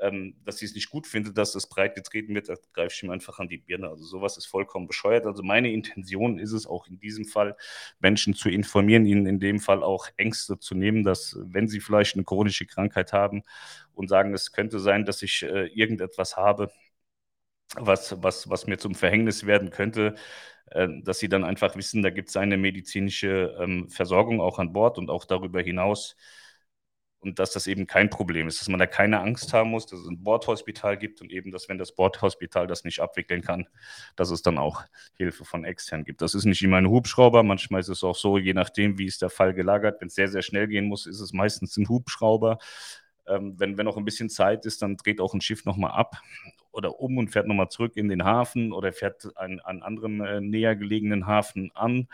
ähm, 0.00 0.34
dass 0.44 0.58
sie 0.58 0.66
es 0.66 0.74
nicht 0.74 0.90
gut 0.90 1.06
findet, 1.06 1.38
dass 1.38 1.54
es 1.54 1.68
breit 1.68 1.94
getreten 1.94 2.34
wird, 2.34 2.48
da 2.48 2.54
greife 2.72 2.92
ich 2.92 3.02
ihm 3.04 3.10
einfach 3.10 3.38
an 3.38 3.48
die 3.48 3.58
Birne. 3.58 3.88
Also 3.88 4.04
sowas 4.04 4.36
ist 4.36 4.46
vollkommen 4.46 4.88
bescheuert. 4.88 5.24
Also 5.24 5.44
meine 5.44 5.70
Intention 5.72 6.40
ist 6.40 6.50
es 6.50 6.66
auch 6.66 6.88
in 6.88 6.98
diesem 6.98 7.24
Fall, 7.24 7.56
Menschen 8.00 8.34
zu 8.34 8.48
informieren, 8.48 9.06
ihnen 9.06 9.26
in 9.26 9.38
dem 9.38 9.60
Fall 9.60 9.84
auch 9.84 10.08
Ängste 10.16 10.58
zu 10.58 10.74
nehmen, 10.74 11.04
dass 11.04 11.38
wenn 11.40 11.68
sie 11.68 11.78
vielleicht 11.78 12.16
eine 12.16 12.24
chronische 12.24 12.66
Krankheit 12.66 13.12
haben 13.12 13.44
und 13.94 14.08
sagen, 14.08 14.34
es 14.34 14.50
könnte 14.50 14.80
sein, 14.80 15.04
dass 15.04 15.22
ich 15.22 15.44
äh, 15.44 15.66
irgendetwas 15.68 16.36
habe, 16.36 16.72
was, 17.76 18.22
was, 18.22 18.50
was 18.50 18.66
mir 18.66 18.78
zum 18.78 18.94
Verhängnis 18.94 19.46
werden 19.46 19.70
könnte, 19.70 20.16
dass 21.02 21.18
sie 21.18 21.28
dann 21.28 21.44
einfach 21.44 21.76
wissen, 21.76 22.02
da 22.02 22.10
gibt 22.10 22.30
es 22.30 22.36
eine 22.36 22.56
medizinische 22.56 23.56
ähm, 23.60 23.88
Versorgung 23.90 24.40
auch 24.40 24.58
an 24.58 24.72
Bord 24.72 24.98
und 24.98 25.10
auch 25.10 25.24
darüber 25.24 25.60
hinaus. 25.60 26.16
Und 27.20 27.38
dass 27.38 27.52
das 27.52 27.68
eben 27.68 27.86
kein 27.86 28.10
Problem 28.10 28.48
ist, 28.48 28.60
dass 28.60 28.68
man 28.68 28.80
da 28.80 28.86
keine 28.86 29.20
Angst 29.20 29.52
haben 29.52 29.70
muss, 29.70 29.86
dass 29.86 30.00
es 30.00 30.08
ein 30.08 30.24
Bordhospital 30.24 30.98
gibt 30.98 31.20
und 31.20 31.30
eben, 31.30 31.52
dass 31.52 31.68
wenn 31.68 31.78
das 31.78 31.94
Bordhospital 31.94 32.66
das 32.66 32.82
nicht 32.82 32.98
abwickeln 32.98 33.42
kann, 33.42 33.68
dass 34.16 34.30
es 34.30 34.42
dann 34.42 34.58
auch 34.58 34.82
Hilfe 35.14 35.44
von 35.44 35.64
extern 35.64 36.02
gibt. 36.04 36.20
Das 36.20 36.34
ist 36.34 36.46
nicht 36.46 36.62
immer 36.62 36.78
ein 36.78 36.88
Hubschrauber, 36.88 37.44
manchmal 37.44 37.80
ist 37.80 37.88
es 37.88 38.02
auch 38.02 38.16
so, 38.16 38.38
je 38.38 38.54
nachdem, 38.54 38.98
wie 38.98 39.06
ist 39.06 39.22
der 39.22 39.30
Fall 39.30 39.54
gelagert. 39.54 40.00
Wenn 40.00 40.08
es 40.08 40.16
sehr, 40.16 40.28
sehr 40.28 40.42
schnell 40.42 40.66
gehen 40.66 40.86
muss, 40.86 41.06
ist 41.06 41.20
es 41.20 41.32
meistens 41.32 41.76
ein 41.76 41.88
Hubschrauber. 41.88 42.58
Ähm, 43.28 43.54
wenn, 43.56 43.78
wenn 43.78 43.86
noch 43.86 43.96
ein 43.96 44.04
bisschen 44.04 44.28
Zeit 44.28 44.66
ist, 44.66 44.82
dann 44.82 44.96
dreht 44.96 45.20
auch 45.20 45.32
ein 45.32 45.40
Schiff 45.40 45.64
nochmal 45.64 45.92
ab 45.92 46.20
oder 46.72 46.98
um 46.98 47.18
und 47.18 47.28
fährt 47.28 47.46
nochmal 47.46 47.68
zurück 47.68 47.96
in 47.96 48.08
den 48.08 48.24
Hafen 48.24 48.72
oder 48.72 48.92
fährt 48.92 49.36
einen, 49.36 49.60
einen 49.60 49.82
anderen 49.82 50.20
äh, 50.20 50.40
näher 50.40 50.74
gelegenen 50.74 51.26
Hafen 51.26 51.70
an. 51.74 52.08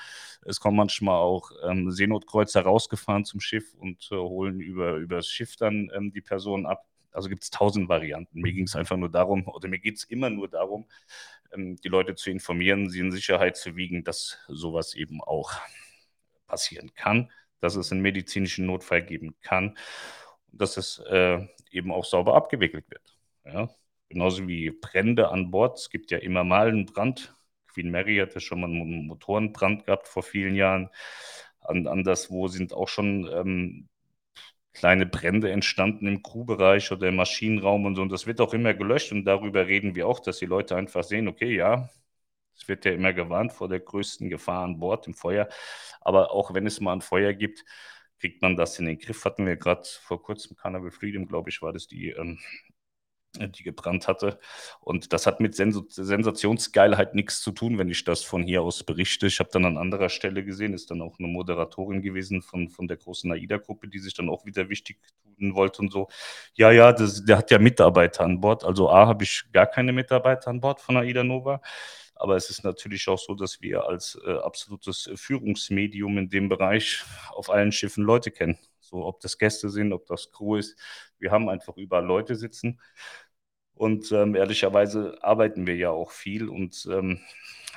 Es 0.45 0.61
kommen 0.61 0.77
manchmal 0.77 1.17
auch 1.17 1.53
ähm, 1.65 1.91
Seenotkreuzer 1.91 2.62
rausgefahren 2.62 3.25
zum 3.25 3.41
Schiff 3.41 3.75
und 3.75 4.09
äh, 4.11 4.17
holen 4.17 4.61
über, 4.61 4.97
über 4.97 5.17
das 5.17 5.29
Schiff 5.29 5.57
dann 5.57 5.91
ähm, 5.95 6.12
die 6.12 6.21
Person 6.21 6.67
ab. 6.67 6.85
Also 7.12 7.29
gibt 7.29 7.43
es 7.43 7.50
tausend 7.50 7.88
Varianten. 7.88 8.41
Mir 8.41 8.53
ging 8.53 8.65
es 8.65 8.77
einfach 8.77 8.97
nur 8.97 9.09
darum, 9.09 9.47
oder 9.49 9.69
mir 9.69 9.79
geht 9.79 9.97
es 9.97 10.05
immer 10.05 10.29
nur 10.29 10.49
darum, 10.49 10.87
ähm, 11.53 11.77
die 11.77 11.88
Leute 11.88 12.15
zu 12.15 12.31
informieren, 12.31 12.91
sie 12.91 13.00
in 13.00 13.12
Sicherheit 13.12 13.57
zu 13.57 13.77
wiegen, 13.77 14.05
dass 14.05 14.38
sowas 14.49 14.95
eben 14.95 15.23
auch 15.23 15.53
passieren 16.47 16.93
kann, 16.95 17.31
dass 17.61 17.77
es 17.77 17.93
einen 17.93 18.03
medizinischen 18.03 18.67
Notfall 18.67 19.03
geben 19.03 19.37
kann 19.43 19.77
und 20.53 20.61
dass 20.61 20.77
es 20.77 20.99
äh, 21.11 21.47
eben 21.71 21.93
auch 21.93 22.05
sauber 22.05 22.35
abgewickelt 22.35 22.91
wird. 22.91 23.17
Ja? 23.45 23.69
Genauso 24.09 24.49
wie 24.49 24.71
Brände 24.71 25.29
an 25.29 25.50
Bord. 25.50 25.79
Es 25.79 25.91
gibt 25.91 26.11
ja 26.11 26.19
immer 26.19 26.45
mal 26.45 26.69
einen 26.69 26.87
Brand. 26.87 27.35
Queen 27.73 27.91
Mary 27.91 28.17
hatte 28.19 28.41
schon 28.41 28.61
mal 28.61 28.71
einen 28.71 29.07
Motorenbrand 29.07 29.85
gehabt 29.87 30.09
vor 30.09 30.23
vielen 30.23 30.55
Jahren. 30.55 30.91
An, 31.61 31.87
anderswo 31.87 32.49
sind 32.49 32.73
auch 32.73 32.88
schon 32.88 33.29
ähm, 33.33 33.88
kleine 34.73 35.07
Brände 35.07 35.50
entstanden 35.50 36.07
im 36.07 36.23
Crewbereich 36.23 36.91
oder 36.93 37.09
im 37.09 37.17
Maschinenraum 37.17 37.85
und 37.85 37.97
so. 37.97 38.03
Und 38.03 38.11
das 38.12 38.27
wird 38.27 38.41
auch 38.41 38.55
immer 38.55 38.75
gelöscht. 38.75 39.12
Und 39.12 39.25
darüber 39.25 39.67
reden 39.67 39.95
wir 39.95 40.07
auch, 40.07 40.21
dass 40.21 40.38
die 40.38 40.47
Leute 40.47 40.77
einfach 40.77 41.05
sehen, 41.05 41.29
okay, 41.29 41.55
ja, 41.55 41.88
es 42.57 42.69
wird 42.69 42.85
ja 42.85 42.93
immer 42.93 43.12
gewarnt 43.12 43.53
vor 43.53 43.69
der 43.69 43.81
größten 43.81 44.31
Gefahr 44.31 44.65
an 44.65 44.79
Bord 44.81 45.07
im 45.07 45.15
Feuer. 45.15 45.49
Aber 46.00 46.33
auch 46.33 46.55
wenn 46.55 46.67
es 46.67 46.81
mal 46.81 46.93
ein 46.95 47.00
Feuer 47.03 47.33
gibt, 47.35 47.65
kriegt 48.21 48.43
man 48.43 48.57
das 48.57 48.79
in 48.79 48.87
den 48.87 48.99
Griff. 48.99 49.25
Hatten 49.25 49.47
wir 49.47 49.57
gerade 49.57 49.85
vor 49.85 50.23
kurzem 50.23 50.57
Carnival 50.57 50.91
Freedom, 50.91 51.29
glaube 51.29 51.50
ich, 51.50 51.62
war 51.62 51.73
das 51.73 51.87
die 51.87 52.11
ähm, 52.11 52.38
die 53.37 53.62
gebrannt 53.62 54.08
hatte. 54.08 54.38
Und 54.80 55.12
das 55.12 55.26
hat 55.26 55.40
mit 55.40 55.54
Sens 55.54 55.80
Sensationsgeilheit 55.88 57.14
nichts 57.14 57.40
zu 57.40 57.52
tun, 57.52 57.78
wenn 57.78 57.88
ich 57.88 58.04
das 58.04 58.23
von 58.23 58.42
hier 58.42 58.62
aus 58.62 58.82
berichte. 58.85 59.26
Ich 59.26 59.38
habe 59.38 59.50
dann 59.52 59.64
an 59.64 59.76
anderer 59.76 60.08
Stelle 60.08 60.44
gesehen, 60.44 60.75
ist 60.75 60.90
dann 60.90 61.02
auch 61.02 61.18
eine 61.18 61.28
Moderatorin 61.28 62.02
gewesen 62.02 62.42
von, 62.42 62.68
von 62.68 62.88
der 62.88 62.97
großen 62.97 63.30
AIDA-Gruppe, 63.30 63.88
die 63.88 63.99
sich 63.99 64.14
dann 64.14 64.28
auch 64.28 64.44
wieder 64.44 64.68
wichtig 64.68 64.99
tun 65.37 65.54
wollte 65.54 65.82
und 65.82 65.92
so. 65.92 66.08
Ja, 66.54 66.70
ja, 66.70 66.92
das, 66.92 67.25
der 67.25 67.38
hat 67.38 67.50
ja 67.50 67.58
Mitarbeiter 67.58 68.25
an 68.25 68.40
Bord. 68.40 68.64
Also 68.64 68.90
A, 68.90 69.06
habe 69.06 69.25
ich 69.25 69.44
gar 69.52 69.66
keine 69.66 69.92
Mitarbeiter 69.92 70.49
an 70.50 70.61
Bord 70.61 70.80
von 70.80 70.97
AIDA 70.97 71.25
Nova. 71.25 71.61
Aber 72.14 72.35
es 72.35 72.50
ist 72.50 72.64
natürlich 72.64 73.06
auch 73.08 73.18
so, 73.18 73.35
dass 73.35 73.61
wir 73.61 73.85
als 73.85 74.18
äh, 74.26 74.32
absolutes 74.38 75.08
Führungsmedium 75.14 76.18
in 76.18 76.28
dem 76.28 76.49
Bereich 76.49 77.04
auf 77.30 77.49
allen 77.49 77.70
Schiffen 77.70 78.02
Leute 78.02 78.32
kennen. 78.32 78.58
So, 78.88 79.04
ob 79.04 79.21
das 79.21 79.38
Gäste 79.38 79.68
sind, 79.68 79.92
ob 79.92 80.07
das 80.07 80.30
Crew 80.33 80.57
ist. 80.57 80.78
Wir 81.18 81.30
haben 81.30 81.49
einfach 81.49 81.76
überall 81.76 82.04
Leute 82.04 82.37
sitzen. 82.37 82.80
Und 83.75 84.11
ähm, 84.12 84.35
ehrlicherweise 84.35 85.18
arbeiten 85.23 85.66
wir 85.66 85.76
ja 85.76 85.90
auch 85.90 86.11
viel 86.11 86.49
und 86.49 86.88
ähm, 86.90 87.21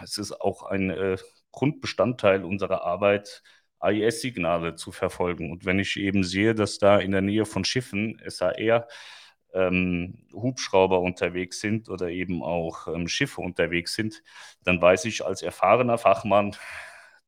es 0.04 0.18
ist 0.18 0.32
auch 0.32 0.64
ein 0.64 0.90
äh, 0.90 1.18
Grundbestandteil 1.52 2.44
unserer 2.44 2.84
Arbeit, 2.84 3.44
AIS-Signale 3.80 4.76
zu 4.76 4.92
verfolgen. 4.92 5.52
Und 5.52 5.66
wenn 5.66 5.80
ich 5.80 5.98
eben 5.98 6.24
sehe, 6.24 6.56
dass 6.56 6.80
da 6.80 6.98
in 6.98 7.12
der 7.12 7.22
Nähe 7.22 7.46
von 7.46 7.66
Schiffen 7.66 8.20
SAR 8.26 8.88
ähm, 9.54 10.26
Hubschrauber 10.34 11.02
unterwegs 11.02 11.60
sind 11.60 11.90
oder 11.90 12.10
eben 12.10 12.42
auch 12.42 12.88
ähm, 12.88 13.08
Schiffe 13.08 13.42
unterwegs 13.42 13.94
sind, 13.94 14.24
dann 14.64 14.82
weiß 14.82 15.06
ich 15.06 15.26
als 15.26 15.42
erfahrener 15.42 15.98
Fachmann, 15.98 16.56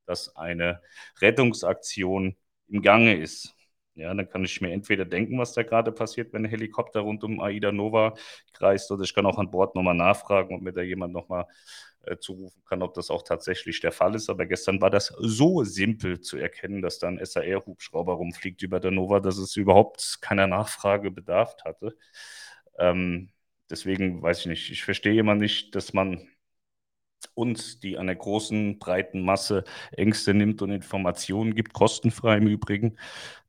dass 0.06 0.36
eine 0.36 0.82
Rettungsaktion 1.22 2.36
im 2.68 2.82
Gange 2.82 3.16
ist. 3.16 3.56
Ja, 3.96 4.12
dann 4.14 4.28
kann 4.28 4.44
ich 4.44 4.60
mir 4.60 4.72
entweder 4.72 5.06
denken, 5.06 5.38
was 5.38 5.54
da 5.54 5.62
gerade 5.62 5.92
passiert, 5.92 6.34
wenn 6.34 6.46
ein 6.46 6.50
Helikopter 6.50 7.02
rund 7.02 7.24
um 7.24 7.40
Aida 7.40 7.72
Nova 7.72 8.16
kreist, 8.52 8.90
oder 8.92 9.04
ich 9.04 9.14
kann 9.14 9.26
auch 9.28 9.38
an 9.38 9.52
Bord 9.52 9.76
nochmal 9.76 9.94
nachfragen, 9.94 10.56
ob 10.56 10.62
mir 10.64 10.74
da 10.74 10.82
jemand 10.82 11.14
nochmal 11.14 11.46
äh, 12.06 12.18
zurufen 12.18 12.64
kann, 12.66 12.82
ob 12.82 12.96
das 12.96 13.12
auch 13.12 13.22
tatsächlich 13.24 13.82
der 13.82 13.92
Fall 13.92 14.16
ist. 14.16 14.30
Aber 14.32 14.48
gestern 14.48 14.82
war 14.82 14.90
das 14.90 15.14
so 15.20 15.64
simpel 15.64 16.20
zu 16.22 16.38
erkennen, 16.38 16.82
dass 16.82 16.98
da 17.00 17.08
ein 17.08 17.20
SAR-Hubschrauber 17.20 18.14
rumfliegt 18.14 18.64
über 18.64 18.80
der 18.80 18.90
Nova, 18.92 19.20
dass 19.20 19.38
es 19.38 19.56
überhaupt 19.58 20.18
keiner 20.22 20.48
Nachfrage 20.48 21.12
bedarf 21.12 21.56
hatte. 21.64 21.96
Ähm, 22.80 23.30
deswegen 23.70 24.22
weiß 24.24 24.40
ich 24.42 24.46
nicht, 24.48 24.72
ich 24.72 24.84
verstehe 24.84 25.20
immer 25.20 25.36
nicht, 25.36 25.76
dass 25.76 25.94
man 25.94 26.28
uns, 27.34 27.80
die 27.80 27.98
einer 27.98 28.16
großen, 28.16 28.80
breiten 28.80 29.22
Masse 29.22 29.64
Ängste 29.92 30.34
nimmt 30.34 30.62
und 30.62 30.72
Informationen 30.72 31.56
gibt, 31.56 31.74
kostenfrei 31.74 32.38
im 32.38 32.48
Übrigen, 32.48 32.98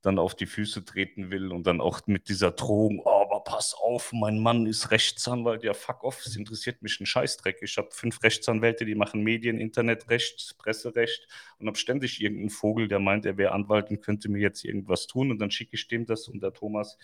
dann 0.03 0.19
auf 0.19 0.35
die 0.35 0.47
Füße 0.47 0.85
treten 0.85 1.31
will 1.31 1.51
und 1.51 1.67
dann 1.67 1.81
auch 1.81 2.01
mit 2.07 2.29
dieser 2.29 2.51
Drohung, 2.51 3.01
oh, 3.05 3.23
aber 3.23 3.41
pass 3.45 3.75
auf, 3.75 4.13
mein 4.13 4.39
Mann 4.39 4.67
ist 4.67 4.91
Rechtsanwalt, 4.91 5.65
ja 5.65 5.75
fuck 5.75 6.05
off, 6.05 6.25
es 6.25 6.37
interessiert 6.37 6.83
mich 6.83 7.01
ein 7.01 7.07
Scheißdreck. 7.07 7.59
Ich 7.63 7.77
habe 7.79 7.89
fünf 7.93 8.23
Rechtsanwälte, 8.23 8.85
die 8.85 8.95
machen 8.95 9.23
Medien, 9.23 9.59
Internetrecht, 9.59 10.57
Presserecht 10.59 11.27
und 11.59 11.67
habe 11.67 11.79
ständig 11.79 12.21
irgendeinen 12.21 12.51
Vogel, 12.51 12.89
der 12.89 13.01
meint, 13.01 13.27
er 13.27 13.39
wäre 13.39 13.53
Anwalt 13.53 13.91
und 13.91 14.03
könnte 14.03 14.29
mir 14.29 14.41
jetzt 14.41 14.65
irgendwas 14.65 15.07
tun 15.07 15.31
und 15.31 15.39
dann 15.39 15.51
schicke 15.51 15.77
ich 15.77 15.89
dem 15.89 16.07
das 16.07 16.29
und 16.29 16.43
der 16.43 16.53
Thomas, 16.53 16.99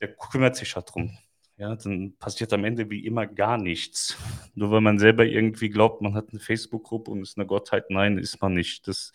der 0.00 0.14
kümmert 0.14 0.56
sich 0.56 0.76
halt 0.76 0.92
drum 0.92 1.16
ja, 1.56 1.76
dann 1.76 2.16
passiert 2.18 2.52
am 2.52 2.64
Ende 2.64 2.90
wie 2.90 3.06
immer 3.06 3.26
gar 3.26 3.58
nichts. 3.58 4.16
Nur 4.54 4.70
weil 4.70 4.80
man 4.80 4.98
selber 4.98 5.24
irgendwie 5.24 5.68
glaubt, 5.70 6.02
man 6.02 6.14
hat 6.14 6.30
eine 6.30 6.40
Facebook-Gruppe 6.40 7.10
und 7.10 7.22
ist 7.22 7.36
eine 7.38 7.46
Gottheit. 7.46 7.90
Nein, 7.90 8.18
ist 8.18 8.40
man 8.40 8.54
nicht. 8.54 8.88
Das, 8.88 9.12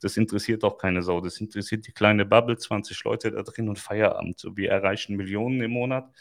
das 0.00 0.16
interessiert 0.16 0.64
auch 0.64 0.78
keine 0.78 1.02
Sau. 1.02 1.20
Das 1.20 1.40
interessiert 1.40 1.86
die 1.86 1.92
kleine 1.92 2.26
Bubble, 2.26 2.58
20 2.58 3.02
Leute 3.04 3.30
da 3.32 3.42
drin 3.42 3.68
und 3.68 3.78
Feierabend. 3.78 4.44
Wir 4.54 4.70
erreichen 4.70 5.16
Millionen 5.16 5.60
im 5.62 5.70
Monat. 5.72 6.12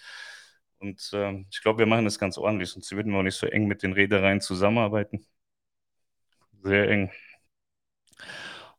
Und 0.79 1.09
äh, 1.13 1.45
ich 1.51 1.61
glaube, 1.61 1.79
wir 1.79 1.85
machen 1.87 2.05
das 2.05 2.19
ganz 2.19 2.37
ordentlich, 2.37 2.69
sonst 2.69 2.91
würden 2.91 3.11
wir 3.11 3.19
auch 3.19 3.23
nicht 3.23 3.35
so 3.37 3.47
eng 3.47 3.67
mit 3.67 3.83
den 3.83 3.93
Reedereien 3.93 4.41
zusammenarbeiten. 4.41 5.25
Sehr 6.63 6.89
eng. 6.89 7.11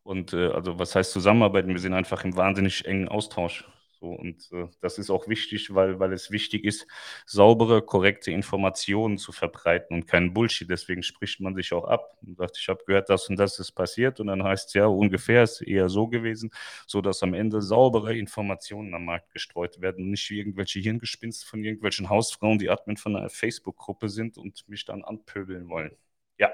Und 0.02 0.32
äh, 0.32 0.48
also 0.48 0.78
was 0.78 0.94
heißt 0.94 1.12
zusammenarbeiten? 1.12 1.70
Wir 1.70 1.80
sind 1.80 1.94
einfach 1.94 2.24
im 2.24 2.36
wahnsinnig 2.36 2.84
engen 2.86 3.08
Austausch. 3.08 3.64
So, 3.98 4.08
und 4.08 4.50
äh, 4.52 4.66
das 4.82 4.98
ist 4.98 5.08
auch 5.08 5.26
wichtig, 5.26 5.74
weil, 5.74 5.98
weil 5.98 6.12
es 6.12 6.30
wichtig 6.30 6.64
ist, 6.64 6.86
saubere, 7.24 7.80
korrekte 7.80 8.30
Informationen 8.30 9.16
zu 9.16 9.32
verbreiten 9.32 9.96
und 9.96 10.06
keinen 10.06 10.34
Bullshit. 10.34 10.68
Deswegen 10.68 11.02
spricht 11.02 11.40
man 11.40 11.54
sich 11.54 11.72
auch 11.72 11.84
ab 11.84 12.18
und 12.20 12.36
sagt, 12.36 12.58
ich 12.58 12.68
habe 12.68 12.84
gehört, 12.86 13.08
das 13.08 13.28
und 13.30 13.36
das 13.36 13.58
ist 13.58 13.72
passiert. 13.72 14.20
Und 14.20 14.26
dann 14.26 14.42
heißt 14.44 14.68
es 14.68 14.74
ja, 14.74 14.86
ungefähr 14.86 15.44
ist 15.44 15.62
eher 15.62 15.88
so 15.88 16.08
gewesen, 16.08 16.50
sodass 16.86 17.22
am 17.22 17.32
Ende 17.32 17.62
saubere 17.62 18.14
Informationen 18.16 18.94
am 18.94 19.06
Markt 19.06 19.32
gestreut 19.32 19.80
werden 19.80 20.04
und 20.04 20.10
nicht 20.10 20.30
irgendwelche 20.30 20.80
Hirngespinste 20.80 21.46
von 21.46 21.64
irgendwelchen 21.64 22.10
Hausfrauen, 22.10 22.58
die 22.58 22.68
Admin 22.68 22.98
von 22.98 23.16
einer 23.16 23.30
Facebook-Gruppe 23.30 24.10
sind 24.10 24.36
und 24.36 24.68
mich 24.68 24.84
dann 24.84 25.04
anpöbeln 25.04 25.68
wollen. 25.70 25.96
Ja, 26.38 26.52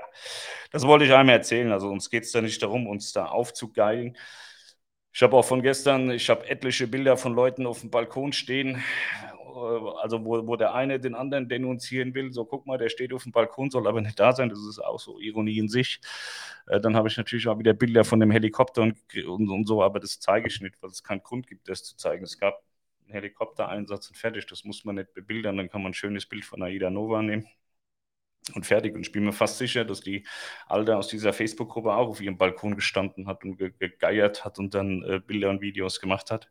das 0.71 0.87
wollte 0.87 1.05
ich 1.05 1.13
einmal 1.13 1.37
erzählen. 1.37 1.73
Also 1.73 1.89
uns 1.89 2.09
geht 2.09 2.23
es 2.23 2.31
da 2.33 2.41
nicht 2.41 2.63
darum, 2.63 2.87
uns 2.87 3.13
da 3.13 3.27
aufzugeilen. 3.27 4.17
Ich 5.15 5.23
habe 5.23 5.37
auch 5.37 5.45
von 5.45 5.61
gestern, 5.63 6.11
ich 6.11 6.31
habe 6.31 6.49
etliche 6.49 6.87
Bilder 6.87 7.17
von 7.17 7.35
Leuten 7.35 7.67
auf 7.67 7.81
dem 7.81 7.91
Balkon 7.91 8.33
stehen, 8.33 8.77
äh, 8.77 10.01
also 10.01 10.25
wo, 10.25 10.47
wo 10.47 10.57
der 10.57 10.75
eine 10.75 10.99
den 10.99 11.15
anderen 11.15 11.49
denunzieren 11.49 12.15
will, 12.15 12.33
so 12.33 12.45
guck 12.47 12.67
mal, 12.67 12.79
der 12.79 12.89
steht 12.89 13.13
auf 13.13 13.25
dem 13.25 13.33
Balkon, 13.33 13.71
soll 13.71 13.87
aber 13.87 14.01
nicht 14.01 14.19
da 14.19 14.33
sein, 14.33 14.49
das 14.49 14.61
ist 14.61 14.79
auch 14.79 14.99
so 14.99 15.19
Ironie 15.21 15.59
in 15.59 15.69
sich. 15.69 16.01
Äh, 16.67 16.81
dann 16.81 16.97
habe 16.97 17.09
ich 17.09 17.17
natürlich 17.19 17.47
auch 17.49 17.59
wieder 17.59 17.75
Bilder 17.75 18.05
von 18.05 18.21
dem 18.21 18.31
Helikopter 18.31 18.83
und, 18.83 18.97
und, 19.27 19.51
und 19.51 19.67
so, 19.67 19.83
aber 19.83 20.01
das 20.01 20.19
zeige 20.19 20.49
ich 20.49 20.61
nicht, 20.63 20.83
weil 20.83 20.91
es 20.91 21.03
keinen 21.05 21.23
Grund 21.23 21.47
gibt, 21.47 21.69
das 21.69 21.85
zu 21.85 21.97
zeigen. 21.97 22.25
Es 22.25 22.39
gab 22.39 22.63
einen 23.05 23.13
Helikoptereinsatz 23.13 24.09
und 24.09 24.17
fertig, 24.17 24.47
das 24.47 24.65
muss 24.65 24.85
man 24.85 24.95
nicht 24.95 25.13
bebildern, 25.13 25.59
dann 25.59 25.69
kann 25.69 25.83
man 25.83 25.91
ein 25.91 25.95
schönes 25.95 26.27
Bild 26.27 26.45
von 26.45 26.63
Aida 26.63 26.89
Nova 26.91 27.23
nehmen 27.23 27.49
und 28.55 28.67
fertig. 28.67 28.95
Und 28.95 29.03
ich 29.03 29.13
bin 29.13 29.25
mir 29.25 29.33
fast 29.33 29.59
sicher, 29.59 29.85
dass 29.85 30.01
die 30.01 30.27
Alte 30.67 30.97
aus 30.97 31.09
dieser 31.09 31.33
Facebook-Gruppe 31.33 31.95
auch 31.95 32.09
auf 32.09 32.21
ihrem 32.21 32.39
Balkon 32.39 32.75
gestanden 32.75 33.27
hat 33.27 33.45
und 33.45 33.57
ge 33.57 33.73
gegeiert 33.79 34.45
hat 34.45 34.59
und 34.59 34.75
dann 34.75 35.03
äh, 35.05 35.21
Bilder 35.21 35.51
und 35.51 35.61
Videos 35.61 36.01
gemacht 36.01 36.31
hat. 36.31 36.51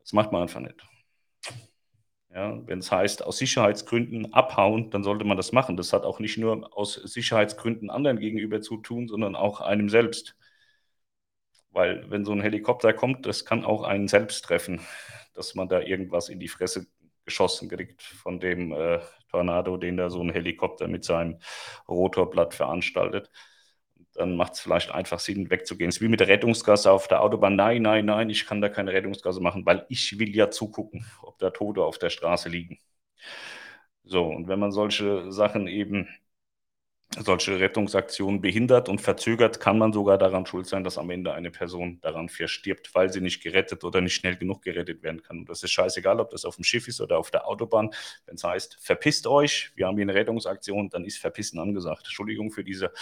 Das 0.00 0.12
macht 0.12 0.32
man 0.32 0.42
einfach 0.42 0.60
nicht. 0.60 0.84
Ja, 2.34 2.60
Wenn 2.66 2.80
es 2.80 2.90
heißt, 2.90 3.24
aus 3.24 3.38
Sicherheitsgründen 3.38 4.34
abhauen, 4.34 4.90
dann 4.90 5.04
sollte 5.04 5.24
man 5.24 5.36
das 5.36 5.52
machen. 5.52 5.76
Das 5.76 5.92
hat 5.92 6.02
auch 6.04 6.18
nicht 6.18 6.36
nur 6.36 6.76
aus 6.76 6.94
Sicherheitsgründen 6.94 7.90
anderen 7.90 8.18
gegenüber 8.18 8.60
zu 8.60 8.76
tun, 8.78 9.06
sondern 9.06 9.36
auch 9.36 9.60
einem 9.60 9.88
selbst. 9.88 10.36
Weil 11.70 12.10
wenn 12.10 12.24
so 12.24 12.32
ein 12.32 12.40
Helikopter 12.40 12.92
kommt, 12.92 13.26
das 13.26 13.44
kann 13.44 13.64
auch 13.64 13.84
einen 13.84 14.08
selbst 14.08 14.44
treffen, 14.44 14.80
dass 15.34 15.54
man 15.54 15.68
da 15.68 15.80
irgendwas 15.80 16.28
in 16.28 16.40
die 16.40 16.48
Fresse 16.48 16.86
geschossen 17.24 17.68
kriegt 17.68 18.02
von 18.02 18.40
dem 18.40 18.72
äh, 18.72 19.00
Tornado, 19.30 19.76
den 19.76 19.96
da 19.96 20.10
so 20.10 20.20
ein 20.22 20.30
Helikopter 20.30 20.88
mit 20.88 21.04
seinem 21.04 21.38
Rotorblatt 21.88 22.54
veranstaltet. 22.54 23.30
Dann 24.14 24.36
macht 24.36 24.54
es 24.54 24.60
vielleicht 24.60 24.92
einfach 24.92 25.18
Sinn, 25.18 25.50
wegzugehen. 25.50 25.88
Es 25.88 25.96
ist 25.96 26.02
wie 26.02 26.08
mit 26.08 26.20
der 26.20 26.28
Rettungsgasse 26.28 26.90
auf 26.92 27.08
der 27.08 27.22
Autobahn. 27.22 27.56
Nein, 27.56 27.82
nein, 27.82 28.04
nein, 28.04 28.30
ich 28.30 28.46
kann 28.46 28.60
da 28.60 28.68
keine 28.68 28.92
Rettungsgasse 28.92 29.40
machen, 29.40 29.66
weil 29.66 29.86
ich 29.88 30.18
will 30.18 30.34
ja 30.36 30.50
zugucken, 30.50 31.04
ob 31.22 31.38
da 31.38 31.50
Tote 31.50 31.82
auf 31.82 31.98
der 31.98 32.10
Straße 32.10 32.48
liegen. 32.48 32.78
So, 34.04 34.24
und 34.26 34.48
wenn 34.48 34.58
man 34.58 34.70
solche 34.72 35.32
Sachen 35.32 35.66
eben 35.66 36.08
solche 37.22 37.60
Rettungsaktionen 37.60 38.40
behindert 38.40 38.88
und 38.88 39.00
verzögert, 39.00 39.60
kann 39.60 39.78
man 39.78 39.92
sogar 39.92 40.18
daran 40.18 40.46
schuld 40.46 40.66
sein, 40.66 40.84
dass 40.84 40.98
am 40.98 41.10
Ende 41.10 41.32
eine 41.32 41.50
Person 41.50 42.00
daran 42.00 42.28
verstirbt, 42.28 42.94
weil 42.94 43.12
sie 43.12 43.20
nicht 43.20 43.42
gerettet 43.42 43.84
oder 43.84 44.00
nicht 44.00 44.14
schnell 44.14 44.36
genug 44.36 44.62
gerettet 44.62 45.02
werden 45.02 45.22
kann. 45.22 45.38
Und 45.40 45.48
das 45.48 45.62
ist 45.62 45.70
scheißegal, 45.70 46.20
ob 46.20 46.30
das 46.30 46.44
auf 46.44 46.56
dem 46.56 46.64
Schiff 46.64 46.88
ist 46.88 47.00
oder 47.00 47.18
auf 47.18 47.30
der 47.30 47.46
Autobahn. 47.46 47.90
Wenn 48.26 48.34
es 48.34 48.44
heißt, 48.44 48.78
verpisst 48.80 49.26
euch, 49.26 49.72
wir 49.76 49.86
haben 49.86 49.96
hier 49.96 50.02
eine 50.02 50.14
Rettungsaktion, 50.14 50.90
dann 50.90 51.04
ist 51.04 51.18
Verpissen 51.18 51.58
angesagt. 51.58 52.02
Entschuldigung 52.04 52.50
für 52.50 52.64
diese 52.64 52.92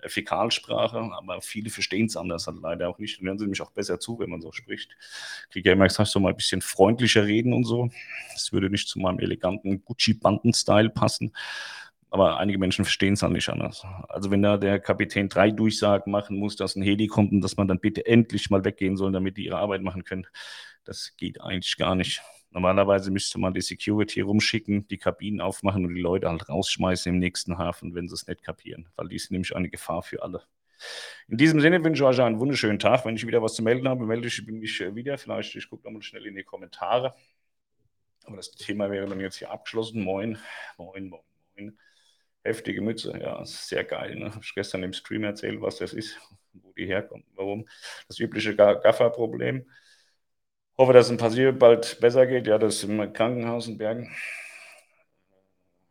äh, 0.00 0.08
Fäkalsprache, 0.08 0.98
aber 0.98 1.40
viele 1.40 1.70
verstehen 1.70 2.06
es 2.06 2.16
anders 2.16 2.46
halt 2.46 2.58
leider 2.60 2.88
auch 2.88 2.98
nicht. 2.98 3.20
Dann 3.20 3.28
hören 3.28 3.38
sie 3.38 3.44
nämlich 3.44 3.62
auch 3.62 3.70
besser 3.70 4.00
zu, 4.00 4.18
wenn 4.18 4.30
man 4.30 4.40
so 4.40 4.52
spricht. 4.52 4.96
Ich 5.44 5.50
kriege 5.52 5.68
ja 5.68 5.74
immer 5.74 5.86
gesagt, 5.86 6.10
so 6.10 6.18
mal 6.18 6.30
ein 6.30 6.36
bisschen 6.36 6.60
freundlicher 6.60 7.24
reden 7.24 7.52
und 7.52 7.64
so. 7.64 7.90
Das 8.32 8.52
würde 8.52 8.70
nicht 8.70 8.88
zu 8.88 8.98
meinem 8.98 9.20
eleganten 9.20 9.84
Gucci-Banden-Style 9.84 10.90
passen 10.90 11.32
aber 12.10 12.38
einige 12.38 12.58
Menschen 12.58 12.84
verstehen 12.84 13.14
es 13.14 13.22
halt 13.22 13.32
nicht 13.32 13.48
anders. 13.48 13.86
Also 14.08 14.30
wenn 14.30 14.42
da 14.42 14.56
der 14.56 14.80
Kapitän 14.80 15.28
drei 15.28 15.50
Durchsagen 15.50 16.10
machen 16.10 16.36
muss, 16.36 16.56
dass 16.56 16.76
ein 16.76 16.82
Heli 16.82 17.06
kommt 17.06 17.32
und 17.32 17.40
dass 17.40 17.56
man 17.56 17.68
dann 17.68 17.80
bitte 17.80 18.04
endlich 18.06 18.50
mal 18.50 18.64
weggehen 18.64 18.96
soll, 18.96 19.12
damit 19.12 19.36
die 19.36 19.46
ihre 19.46 19.58
Arbeit 19.58 19.82
machen 19.82 20.04
können, 20.04 20.26
das 20.84 21.14
geht 21.16 21.40
eigentlich 21.40 21.76
gar 21.76 21.94
nicht. 21.94 22.22
Normalerweise 22.50 23.12
müsste 23.12 23.38
man 23.38 23.54
die 23.54 23.60
Security 23.60 24.22
rumschicken, 24.22 24.88
die 24.88 24.98
Kabinen 24.98 25.40
aufmachen 25.40 25.86
und 25.86 25.94
die 25.94 26.00
Leute 26.00 26.28
halt 26.28 26.48
rausschmeißen 26.48 27.12
im 27.12 27.20
nächsten 27.20 27.58
Hafen, 27.58 27.94
wenn 27.94 28.08
sie 28.08 28.14
es 28.14 28.26
nicht 28.26 28.42
kapieren, 28.42 28.88
weil 28.96 29.08
die 29.08 29.16
ist 29.16 29.30
nämlich 29.30 29.54
eine 29.54 29.70
Gefahr 29.70 30.02
für 30.02 30.22
alle. 30.22 30.42
In 31.28 31.36
diesem 31.36 31.60
Sinne 31.60 31.84
wünsche 31.84 32.02
ich 32.02 32.08
euch 32.08 32.20
einen 32.20 32.40
wunderschönen 32.40 32.78
Tag. 32.78 33.04
Wenn 33.04 33.14
ich 33.14 33.26
wieder 33.26 33.42
was 33.42 33.54
zu 33.54 33.62
melden 33.62 33.88
habe, 33.88 34.04
melde 34.06 34.26
ich 34.26 34.44
mich 34.46 34.80
wieder. 34.80 35.18
Vielleicht, 35.18 35.54
ich 35.54 35.68
gucke 35.68 35.84
nochmal 35.84 36.02
schnell 36.02 36.26
in 36.26 36.34
die 36.34 36.42
Kommentare. 36.42 37.14
Aber 38.24 38.36
das 38.36 38.50
Thema 38.52 38.90
wäre 38.90 39.06
dann 39.06 39.20
jetzt 39.20 39.36
hier 39.36 39.50
abgeschlossen. 39.50 40.02
Moin, 40.02 40.38
moin, 40.78 41.08
moin, 41.08 41.22
moin. 41.56 41.78
Heftige 42.42 42.80
Mütze, 42.80 43.18
ja, 43.20 43.44
sehr 43.44 43.84
geil. 43.84 44.16
Ne? 44.16 44.30
Habe 44.30 44.40
ich 44.42 44.54
gestern 44.54 44.82
im 44.82 44.92
Stream 44.92 45.24
erzählt, 45.24 45.60
was 45.60 45.76
das 45.76 45.92
ist, 45.92 46.18
wo 46.54 46.72
die 46.72 46.86
herkommt, 46.86 47.26
warum. 47.34 47.68
Das 48.08 48.18
übliche 48.18 48.56
Gaffer-Problem. 48.56 49.66
Hoffe, 50.78 50.94
dass 50.94 51.06
es 51.06 51.12
ein 51.12 51.18
Passier 51.18 51.52
bald 51.52 52.00
besser 52.00 52.26
geht. 52.26 52.46
Ja, 52.46 52.56
das 52.58 52.76
ist 52.76 52.84
im 52.84 53.12
Krankenhaus 53.12 53.68
in 53.68 53.76
Bergen. 53.76 54.10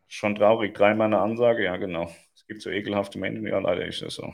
Schon 0.07 0.35
traurig, 0.35 0.73
dreimal 0.73 1.05
eine 1.07 1.19
Ansage, 1.19 1.63
ja, 1.63 1.77
genau. 1.77 2.13
Es 2.35 2.47
gibt 2.47 2.63
so 2.63 2.71
ekelhafte 2.71 3.19
Menschen, 3.19 3.45
ja, 3.45 3.59
leider 3.59 3.85
ist 3.85 4.01
das 4.01 4.15
so 4.15 4.33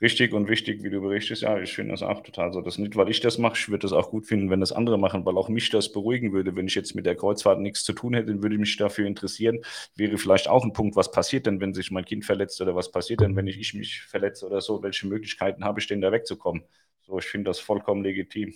richtig 0.00 0.32
und 0.32 0.48
wichtig, 0.48 0.82
wie 0.82 0.90
du 0.90 1.00
berichtest. 1.00 1.42
Ja, 1.42 1.58
ich 1.60 1.72
finde 1.74 1.92
das 1.92 2.02
auch 2.02 2.22
total 2.22 2.52
so. 2.52 2.60
Das 2.60 2.78
nicht, 2.78 2.96
weil 2.96 3.08
ich 3.10 3.20
das 3.20 3.38
mache. 3.38 3.54
Ich 3.56 3.68
würde 3.68 3.82
das 3.82 3.92
auch 3.92 4.10
gut 4.10 4.26
finden, 4.26 4.50
wenn 4.50 4.60
das 4.60 4.72
andere 4.72 4.98
machen, 4.98 5.24
weil 5.24 5.36
auch 5.36 5.48
mich 5.48 5.70
das 5.70 5.92
beruhigen 5.92 6.32
würde. 6.32 6.54
Wenn 6.56 6.66
ich 6.66 6.74
jetzt 6.74 6.94
mit 6.94 7.06
der 7.06 7.16
Kreuzfahrt 7.16 7.60
nichts 7.60 7.84
zu 7.84 7.92
tun 7.92 8.14
hätte, 8.14 8.42
würde 8.42 8.58
mich 8.58 8.76
dafür 8.76 9.06
interessieren. 9.06 9.60
Wäre 9.96 10.18
vielleicht 10.18 10.48
auch 10.48 10.64
ein 10.64 10.72
Punkt, 10.72 10.96
was 10.96 11.10
passiert 11.10 11.46
denn, 11.46 11.60
wenn 11.60 11.74
sich 11.74 11.90
mein 11.90 12.04
Kind 12.04 12.24
verletzt 12.24 12.60
oder 12.60 12.74
was 12.74 12.90
passiert 12.90 13.20
denn, 13.20 13.36
wenn 13.36 13.46
ich, 13.46 13.58
ich 13.58 13.74
mich 13.74 14.02
verletze 14.02 14.46
oder 14.46 14.60
so? 14.60 14.82
Welche 14.82 15.06
Möglichkeiten 15.06 15.64
habe 15.64 15.80
ich 15.80 15.86
denn, 15.86 16.00
da 16.00 16.12
wegzukommen? 16.12 16.64
So, 17.02 17.18
ich 17.18 17.26
finde 17.26 17.50
das 17.50 17.58
vollkommen 17.58 18.02
legitim. 18.04 18.52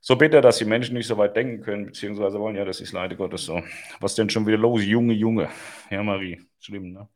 So 0.00 0.14
bitter, 0.16 0.40
dass 0.40 0.58
die 0.58 0.64
Menschen 0.64 0.94
nicht 0.94 1.08
so 1.08 1.18
weit 1.18 1.34
denken 1.36 1.62
können, 1.62 1.86
beziehungsweise 1.86 2.38
wollen, 2.38 2.54
ja, 2.56 2.64
das 2.64 2.80
ist 2.80 2.92
leider 2.92 3.16
Gottes 3.16 3.44
so. 3.44 3.60
Was 4.00 4.14
denn 4.14 4.30
schon 4.30 4.46
wieder 4.46 4.56
los? 4.58 4.84
Junge, 4.84 5.14
Junge. 5.14 5.48
Ja, 5.90 6.02
Marie, 6.02 6.40
schlimm, 6.60 6.92
ne? 6.92 7.08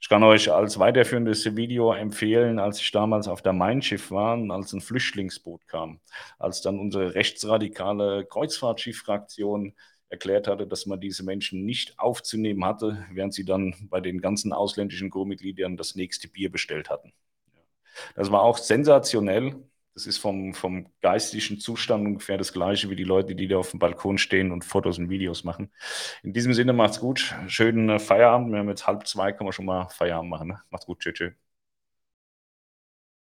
Ich 0.00 0.08
kann 0.08 0.22
euch 0.22 0.50
als 0.52 0.78
weiterführendes 0.78 1.56
Video 1.56 1.92
empfehlen, 1.92 2.58
als 2.60 2.80
ich 2.80 2.90
damals 2.92 3.26
auf 3.26 3.42
der 3.42 3.52
Main-Schiff 3.52 4.10
war, 4.10 4.38
als 4.50 4.72
ein 4.72 4.80
Flüchtlingsboot 4.80 5.66
kam, 5.66 6.00
als 6.38 6.62
dann 6.62 6.78
unsere 6.78 7.14
rechtsradikale 7.14 8.24
Kreuzfahrtschiff-Fraktion 8.24 9.74
erklärt 10.08 10.46
hatte, 10.46 10.66
dass 10.66 10.86
man 10.86 11.00
diese 11.00 11.24
Menschen 11.24 11.64
nicht 11.64 11.98
aufzunehmen 11.98 12.64
hatte, 12.64 13.06
während 13.12 13.34
sie 13.34 13.44
dann 13.44 13.74
bei 13.90 14.00
den 14.00 14.20
ganzen 14.20 14.52
ausländischen 14.52 15.10
Crewmitgliedern 15.10 15.76
das 15.76 15.96
nächste 15.96 16.28
Bier 16.28 16.50
bestellt 16.50 16.90
hatten. 16.90 17.12
Das 18.14 18.30
war 18.30 18.42
auch 18.42 18.58
sensationell. 18.58 19.56
Das 19.98 20.06
ist 20.06 20.18
vom, 20.18 20.54
vom 20.54 20.86
geistigen 21.00 21.58
Zustand 21.58 22.06
ungefähr 22.06 22.38
das 22.38 22.52
gleiche 22.52 22.88
wie 22.88 22.94
die 22.94 23.02
Leute, 23.02 23.34
die 23.34 23.48
da 23.48 23.56
auf 23.56 23.72
dem 23.72 23.80
Balkon 23.80 24.16
stehen 24.16 24.52
und 24.52 24.64
Fotos 24.64 24.96
und 24.96 25.10
Videos 25.10 25.42
machen. 25.42 25.72
In 26.22 26.32
diesem 26.32 26.54
Sinne 26.54 26.72
macht's 26.72 27.00
gut. 27.00 27.34
Schönen 27.48 27.98
Feierabend. 27.98 28.52
Wir 28.52 28.60
haben 28.60 28.68
jetzt 28.68 28.86
halb 28.86 29.08
zwei, 29.08 29.32
kann 29.32 29.44
man 29.44 29.52
schon 29.52 29.64
mal 29.64 29.88
Feierabend 29.88 30.30
machen. 30.30 30.48
Ne? 30.50 30.62
Macht's 30.70 30.86
gut. 30.86 31.00
Tschüss. 31.00 31.14
tschüss. 31.14 31.47